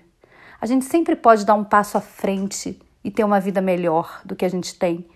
a 0.64 0.66
gente 0.66 0.86
sempre 0.86 1.14
pode 1.14 1.44
dar 1.44 1.52
um 1.52 1.62
passo 1.62 1.98
à 1.98 2.00
frente 2.00 2.80
e 3.04 3.10
ter 3.10 3.22
uma 3.22 3.38
vida 3.38 3.60
melhor 3.60 4.22
do 4.24 4.34
que 4.34 4.46
a 4.46 4.48
gente 4.48 4.78
tem. 4.78 5.06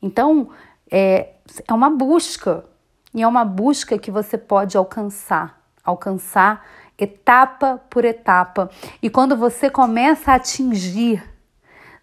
Então, 0.00 0.48
é, 0.90 1.34
é 1.68 1.74
uma 1.74 1.90
busca, 1.90 2.64
e 3.12 3.20
é 3.20 3.28
uma 3.28 3.44
busca 3.44 3.98
que 3.98 4.10
você 4.10 4.38
pode 4.38 4.78
alcançar, 4.78 5.62
alcançar 5.84 6.64
etapa 6.96 7.78
por 7.90 8.06
etapa. 8.06 8.70
E 9.02 9.10
quando 9.10 9.36
você 9.36 9.68
começa 9.68 10.32
a 10.32 10.36
atingir 10.36 11.22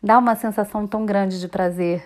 dá 0.04 0.20
uma 0.20 0.36
sensação 0.36 0.86
tão 0.86 1.04
grande 1.04 1.40
de 1.40 1.48
prazer, 1.48 2.06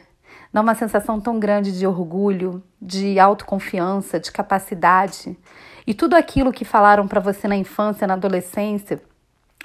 dá 0.53 0.61
uma 0.61 0.73
sensação 0.73 1.19
tão 1.19 1.37
grande 1.37 1.77
de 1.77 1.85
orgulho, 1.85 2.63
de 2.81 3.19
autoconfiança, 3.19 4.21
de 4.21 4.31
capacidade. 4.31 5.37
E 5.85 5.93
tudo 5.93 6.15
aquilo 6.15 6.53
que 6.53 6.63
falaram 6.63 7.09
para 7.09 7.19
você 7.19 7.45
na 7.45 7.57
infância, 7.57 8.07
na 8.07 8.13
adolescência, 8.13 9.01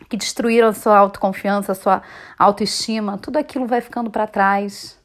que 0.08 0.16
destruíram 0.16 0.68
a 0.68 0.72
sua 0.72 0.98
autoconfiança, 0.98 1.72
a 1.72 1.74
sua 1.74 2.02
autoestima, 2.38 3.18
tudo 3.18 3.38
aquilo 3.38 3.66
vai 3.66 3.80
ficando 3.80 4.10
para 4.10 4.26
trás. 4.26 4.98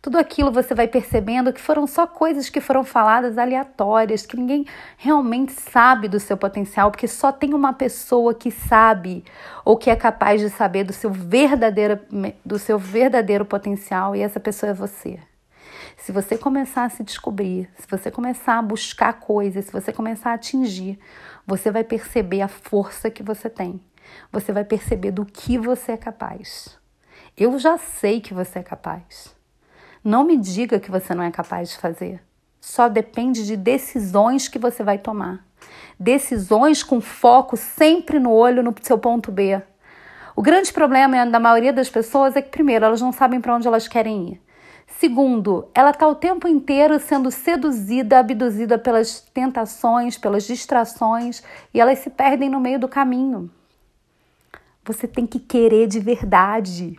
Tudo 0.00 0.16
aquilo 0.16 0.52
você 0.52 0.74
vai 0.74 0.86
percebendo 0.86 1.52
que 1.52 1.60
foram 1.60 1.84
só 1.84 2.06
coisas 2.06 2.48
que 2.48 2.60
foram 2.60 2.84
faladas 2.84 3.36
aleatórias, 3.36 4.24
que 4.24 4.36
ninguém 4.36 4.64
realmente 4.96 5.52
sabe 5.52 6.06
do 6.06 6.20
seu 6.20 6.36
potencial, 6.36 6.90
porque 6.90 7.08
só 7.08 7.32
tem 7.32 7.52
uma 7.52 7.72
pessoa 7.72 8.32
que 8.32 8.50
sabe 8.50 9.24
ou 9.64 9.76
que 9.76 9.90
é 9.90 9.96
capaz 9.96 10.40
de 10.40 10.50
saber 10.50 10.84
do 10.84 10.92
seu 10.92 11.10
verdadeiro, 11.10 11.98
do 12.44 12.60
seu 12.60 12.78
verdadeiro 12.78 13.44
potencial, 13.44 14.14
e 14.14 14.20
essa 14.20 14.38
pessoa 14.38 14.70
é 14.70 14.74
você. 14.74 15.18
Se 15.96 16.12
você 16.12 16.38
começar 16.38 16.84
a 16.84 16.88
se 16.88 17.02
descobrir, 17.02 17.68
se 17.76 17.86
você 17.90 18.08
começar 18.08 18.58
a 18.58 18.62
buscar 18.62 19.14
coisas, 19.14 19.64
se 19.64 19.72
você 19.72 19.92
começar 19.92 20.30
a 20.30 20.34
atingir, 20.34 20.96
você 21.44 21.72
vai 21.72 21.82
perceber 21.82 22.40
a 22.40 22.48
força 22.48 23.10
que 23.10 23.22
você 23.22 23.50
tem. 23.50 23.80
Você 24.32 24.52
vai 24.52 24.64
perceber 24.64 25.10
do 25.10 25.24
que 25.24 25.58
você 25.58 25.92
é 25.92 25.96
capaz. 25.96 26.78
Eu 27.36 27.58
já 27.58 27.78
sei 27.78 28.20
que 28.20 28.34
você 28.34 28.58
é 28.58 28.62
capaz. 28.62 29.34
Não 30.02 30.24
me 30.24 30.36
diga 30.36 30.80
que 30.80 30.90
você 30.90 31.14
não 31.14 31.22
é 31.22 31.30
capaz 31.30 31.70
de 31.70 31.78
fazer. 31.78 32.22
Só 32.60 32.88
depende 32.88 33.46
de 33.46 33.56
decisões 33.56 34.48
que 34.48 34.58
você 34.58 34.82
vai 34.82 34.98
tomar. 34.98 35.46
Decisões 35.98 36.82
com 36.82 37.00
foco 37.00 37.56
sempre 37.56 38.18
no 38.18 38.32
olho 38.32 38.62
no 38.62 38.74
seu 38.82 38.98
ponto 38.98 39.32
B. 39.32 39.60
O 40.36 40.42
grande 40.42 40.72
problema 40.72 41.26
da 41.26 41.40
maioria 41.40 41.72
das 41.72 41.90
pessoas 41.90 42.36
é 42.36 42.42
que, 42.42 42.50
primeiro, 42.50 42.84
elas 42.84 43.00
não 43.00 43.12
sabem 43.12 43.40
para 43.40 43.54
onde 43.54 43.66
elas 43.66 43.88
querem 43.88 44.30
ir. 44.30 44.42
Segundo, 44.86 45.68
ela 45.74 45.90
está 45.90 46.08
o 46.08 46.14
tempo 46.14 46.48
inteiro 46.48 46.98
sendo 46.98 47.30
seduzida, 47.30 48.18
abduzida 48.18 48.78
pelas 48.78 49.20
tentações, 49.20 50.16
pelas 50.16 50.44
distrações 50.44 51.42
e 51.72 51.80
elas 51.80 51.98
se 51.98 52.10
perdem 52.10 52.48
no 52.48 52.58
meio 52.58 52.78
do 52.78 52.88
caminho. 52.88 53.50
Você 54.88 55.06
tem 55.06 55.26
que 55.26 55.38
querer 55.38 55.86
de 55.86 56.00
verdade. 56.00 56.98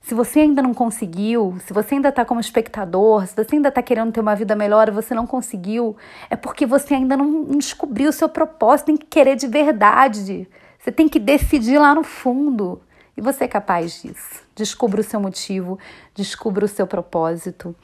Se 0.00 0.14
você 0.14 0.40
ainda 0.40 0.60
não 0.60 0.74
conseguiu, 0.74 1.56
se 1.64 1.72
você 1.72 1.94
ainda 1.94 2.08
está 2.08 2.24
como 2.24 2.40
espectador, 2.40 3.24
se 3.24 3.36
você 3.36 3.54
ainda 3.54 3.68
está 3.68 3.80
querendo 3.80 4.10
ter 4.10 4.18
uma 4.18 4.34
vida 4.34 4.56
melhor 4.56 4.88
e 4.88 4.90
você 4.90 5.14
não 5.14 5.28
conseguiu, 5.28 5.96
é 6.28 6.34
porque 6.34 6.66
você 6.66 6.94
ainda 6.94 7.16
não 7.16 7.44
descobriu 7.44 8.10
o 8.10 8.12
seu 8.12 8.28
propósito, 8.28 8.86
tem 8.86 8.96
que 8.96 9.06
querer 9.06 9.36
de 9.36 9.46
verdade. 9.46 10.48
Você 10.76 10.90
tem 10.90 11.08
que 11.08 11.20
decidir 11.20 11.78
lá 11.78 11.94
no 11.94 12.02
fundo. 12.02 12.82
E 13.16 13.20
você 13.20 13.44
é 13.44 13.48
capaz 13.48 14.02
disso. 14.02 14.42
Descubra 14.54 15.00
o 15.00 15.04
seu 15.04 15.20
motivo, 15.20 15.78
descubra 16.16 16.64
o 16.64 16.68
seu 16.68 16.86
propósito 16.86 17.76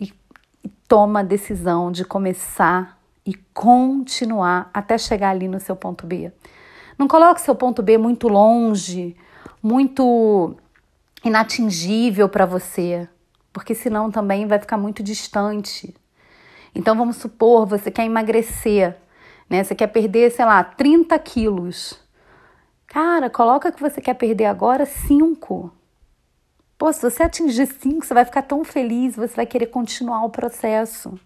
e, 0.00 0.12
e 0.64 0.68
toma 0.88 1.20
a 1.20 1.22
decisão 1.22 1.92
de 1.92 2.06
começar 2.06 2.98
e 3.24 3.34
continuar 3.52 4.70
até 4.72 4.96
chegar 4.96 5.28
ali 5.28 5.46
no 5.46 5.60
seu 5.60 5.76
ponto 5.76 6.06
B. 6.06 6.32
Não 6.98 7.08
coloque 7.08 7.40
seu 7.40 7.54
ponto 7.54 7.82
B 7.82 7.98
muito 7.98 8.28
longe, 8.28 9.16
muito 9.62 10.54
inatingível 11.24 12.28
para 12.28 12.46
você, 12.46 13.08
porque 13.52 13.74
senão 13.74 14.10
também 14.10 14.46
vai 14.46 14.58
ficar 14.58 14.76
muito 14.76 15.02
distante. 15.02 15.94
Então 16.74 16.96
vamos 16.96 17.16
supor, 17.16 17.66
você 17.66 17.90
quer 17.90 18.04
emagrecer, 18.04 18.96
né? 19.48 19.62
Você 19.62 19.74
quer 19.74 19.86
perder, 19.88 20.30
sei 20.30 20.44
lá, 20.44 20.62
30 20.62 21.18
quilos. 21.18 21.98
Cara, 22.86 23.30
coloca 23.30 23.72
que 23.72 23.80
você 23.80 24.00
quer 24.00 24.14
perder 24.14 24.46
agora 24.46 24.86
5. 24.86 25.72
Pô, 26.76 26.92
se 26.92 27.02
você 27.02 27.22
atingir 27.22 27.66
5, 27.66 28.04
você 28.04 28.14
vai 28.14 28.24
ficar 28.24 28.42
tão 28.42 28.64
feliz, 28.64 29.16
você 29.16 29.34
vai 29.34 29.46
querer 29.46 29.66
continuar 29.66 30.24
o 30.24 30.30
processo. 30.30 31.18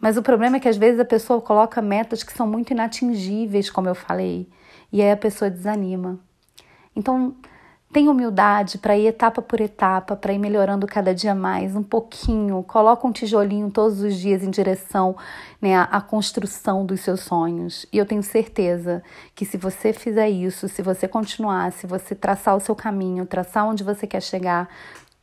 Mas 0.00 0.16
o 0.16 0.22
problema 0.22 0.56
é 0.56 0.60
que 0.60 0.68
às 0.68 0.76
vezes 0.76 1.00
a 1.00 1.04
pessoa 1.04 1.40
coloca 1.40 1.80
metas 1.82 2.22
que 2.22 2.32
são 2.32 2.46
muito 2.46 2.72
inatingíveis, 2.72 3.70
como 3.70 3.88
eu 3.88 3.94
falei, 3.94 4.48
e 4.92 5.02
aí 5.02 5.10
a 5.10 5.16
pessoa 5.16 5.50
desanima. 5.50 6.18
Então, 6.94 7.34
Tenha 7.96 8.10
humildade 8.10 8.76
para 8.76 8.94
ir 8.94 9.06
etapa 9.06 9.40
por 9.40 9.58
etapa, 9.58 10.14
para 10.14 10.30
ir 10.30 10.38
melhorando 10.38 10.86
cada 10.86 11.14
dia 11.14 11.34
mais, 11.34 11.74
um 11.74 11.82
pouquinho. 11.82 12.62
Coloca 12.62 13.06
um 13.06 13.10
tijolinho 13.10 13.70
todos 13.70 14.02
os 14.02 14.16
dias 14.16 14.42
em 14.42 14.50
direção 14.50 15.16
né, 15.62 15.74
à, 15.74 15.98
construção 16.02 16.84
dos 16.84 17.00
seus 17.00 17.20
sonhos. 17.20 17.86
E 17.90 17.96
eu 17.96 18.04
tenho 18.04 18.22
certeza 18.22 19.02
que 19.34 19.46
se 19.46 19.56
você 19.56 19.94
fizer 19.94 20.28
isso, 20.28 20.68
se 20.68 20.82
você 20.82 21.08
continuar, 21.08 21.72
se 21.72 21.86
você 21.86 22.14
traçar 22.14 22.54
o 22.54 22.60
seu 22.60 22.76
caminho, 22.76 23.24
traçar 23.24 23.66
onde 23.66 23.82
você 23.82 24.06
quer 24.06 24.20
chegar, 24.20 24.68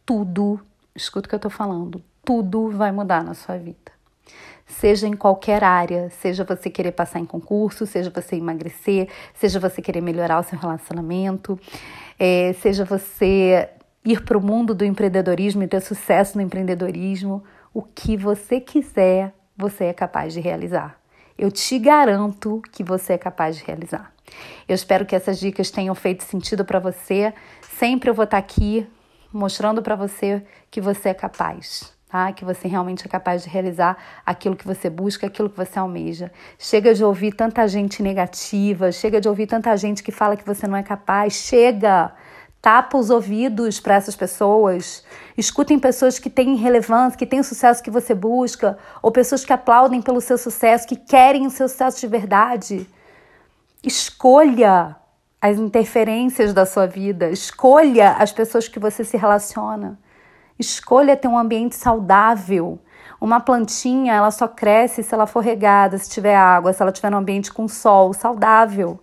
tudo, 0.03 0.59
escuta 0.95 1.27
o 1.27 1.29
que 1.29 1.35
eu 1.35 1.37
estou 1.37 1.51
falando, 1.51 2.01
tudo 2.25 2.71
vai 2.71 2.91
mudar 2.91 3.23
na 3.23 3.35
sua 3.35 3.55
vida 3.55 3.92
seja 4.79 5.07
em 5.07 5.13
qualquer 5.13 5.63
área, 5.63 6.09
seja 6.09 6.43
você 6.43 6.69
querer 6.69 6.91
passar 6.91 7.19
em 7.19 7.25
concurso, 7.25 7.85
seja 7.85 8.09
você 8.09 8.35
emagrecer, 8.35 9.09
seja 9.33 9.59
você 9.59 9.81
querer 9.81 10.01
melhorar 10.01 10.39
o 10.39 10.43
seu 10.43 10.57
relacionamento, 10.57 11.59
é, 12.19 12.53
seja 12.61 12.83
você 12.83 13.69
ir 14.05 14.23
para 14.23 14.37
o 14.37 14.41
mundo 14.41 14.73
do 14.73 14.83
empreendedorismo 14.83 15.63
e 15.63 15.67
ter 15.67 15.81
sucesso 15.81 16.37
no 16.37 16.43
empreendedorismo, 16.43 17.43
o 17.73 17.81
que 17.81 18.17
você 18.17 18.59
quiser, 18.59 19.33
você 19.55 19.85
é 19.85 19.93
capaz 19.93 20.33
de 20.33 20.39
realizar. 20.39 20.99
Eu 21.37 21.51
te 21.51 21.79
garanto 21.79 22.61
que 22.71 22.83
você 22.83 23.13
é 23.13 23.17
capaz 23.17 23.57
de 23.57 23.63
realizar. 23.63 24.13
Eu 24.67 24.75
espero 24.75 25.05
que 25.05 25.15
essas 25.15 25.39
dicas 25.39 25.71
tenham 25.71 25.95
feito 25.95 26.23
sentido 26.23 26.63
para 26.63 26.79
você. 26.79 27.33
Sempre 27.77 28.09
eu 28.09 28.13
vou 28.13 28.25
estar 28.25 28.37
aqui 28.37 28.87
mostrando 29.31 29.81
para 29.81 29.95
você 29.95 30.43
que 30.69 30.79
você 30.79 31.09
é 31.09 31.13
capaz. 31.13 31.92
Tá? 32.13 32.31
Que 32.31 32.45
você 32.45 32.67
realmente 32.67 33.07
é 33.07 33.09
capaz 33.09 33.41
de 33.41 33.49
realizar 33.49 33.97
aquilo 34.23 34.55
que 34.55 34.67
você 34.67 34.87
busca, 34.87 35.25
aquilo 35.25 35.49
que 35.49 35.57
você 35.57 35.79
almeja. 35.79 36.31
Chega 36.59 36.93
de 36.93 37.03
ouvir 37.03 37.33
tanta 37.33 37.67
gente 37.67 38.03
negativa, 38.03 38.91
chega 38.91 39.19
de 39.19 39.27
ouvir 39.27 39.47
tanta 39.47 39.75
gente 39.75 40.03
que 40.03 40.11
fala 40.11 40.37
que 40.37 40.45
você 40.45 40.67
não 40.67 40.77
é 40.77 40.83
capaz. 40.83 41.33
Chega! 41.33 42.13
Tapa 42.61 42.99
os 42.99 43.09
ouvidos 43.09 43.79
para 43.79 43.95
essas 43.95 44.15
pessoas. 44.15 45.03
Escutem 45.35 45.79
pessoas 45.79 46.19
que 46.19 46.29
têm 46.29 46.55
relevância, 46.55 47.17
que 47.17 47.25
têm 47.25 47.39
o 47.39 47.43
sucesso 47.43 47.81
que 47.81 47.89
você 47.89 48.13
busca, 48.13 48.77
ou 49.01 49.11
pessoas 49.11 49.43
que 49.43 49.51
aplaudem 49.51 49.99
pelo 49.99 50.21
seu 50.21 50.37
sucesso, 50.37 50.87
que 50.87 50.95
querem 50.95 51.47
o 51.47 51.49
seu 51.49 51.67
sucesso 51.67 51.99
de 51.99 52.07
verdade. 52.07 52.87
Escolha 53.83 54.95
as 55.41 55.57
interferências 55.57 56.53
da 56.53 56.65
sua 56.65 56.85
vida, 56.85 57.31
escolha 57.31 58.11
as 58.11 58.31
pessoas 58.31 58.67
que 58.67 58.79
você 58.79 59.03
se 59.03 59.17
relaciona. 59.17 59.99
Escolha 60.63 61.17
ter 61.17 61.27
um 61.27 61.37
ambiente 61.37 61.75
saudável. 61.75 62.79
Uma 63.19 63.39
plantinha, 63.39 64.13
ela 64.13 64.31
só 64.31 64.47
cresce 64.47 65.03
se 65.03 65.13
ela 65.13 65.27
for 65.27 65.41
regada, 65.41 65.97
se 65.97 66.09
tiver 66.09 66.35
água, 66.35 66.71
se 66.73 66.81
ela 66.81 66.91
estiver 66.91 67.09
num 67.09 67.17
ambiente 67.17 67.51
com 67.51 67.67
sol 67.67 68.13
saudável. 68.13 68.99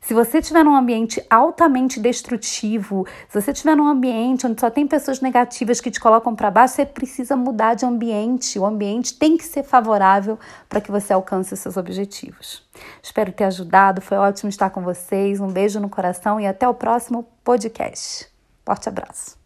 Se 0.00 0.14
você 0.14 0.38
estiver 0.38 0.64
num 0.64 0.74
ambiente 0.74 1.24
altamente 1.28 2.00
destrutivo, 2.00 3.06
se 3.28 3.40
você 3.40 3.50
estiver 3.50 3.76
num 3.76 3.86
ambiente 3.86 4.46
onde 4.46 4.60
só 4.60 4.70
tem 4.70 4.86
pessoas 4.86 5.20
negativas 5.20 5.80
que 5.80 5.90
te 5.90 6.00
colocam 6.00 6.34
para 6.34 6.50
baixo, 6.50 6.74
você 6.74 6.86
precisa 6.86 7.36
mudar 7.36 7.74
de 7.74 7.84
ambiente. 7.84 8.58
O 8.58 8.64
ambiente 8.64 9.14
tem 9.14 9.36
que 9.36 9.44
ser 9.44 9.62
favorável 9.62 10.38
para 10.68 10.80
que 10.80 10.90
você 10.90 11.12
alcance 11.12 11.52
os 11.52 11.60
seus 11.60 11.76
objetivos. 11.76 12.66
Espero 13.02 13.30
ter 13.30 13.44
ajudado, 13.44 14.00
foi 14.00 14.16
ótimo 14.16 14.48
estar 14.48 14.70
com 14.70 14.82
vocês. 14.82 15.38
Um 15.38 15.48
beijo 15.48 15.78
no 15.78 15.88
coração 15.88 16.40
e 16.40 16.46
até 16.46 16.66
o 16.66 16.74
próximo 16.74 17.28
podcast. 17.44 18.26
Forte 18.64 18.88
abraço. 18.88 19.39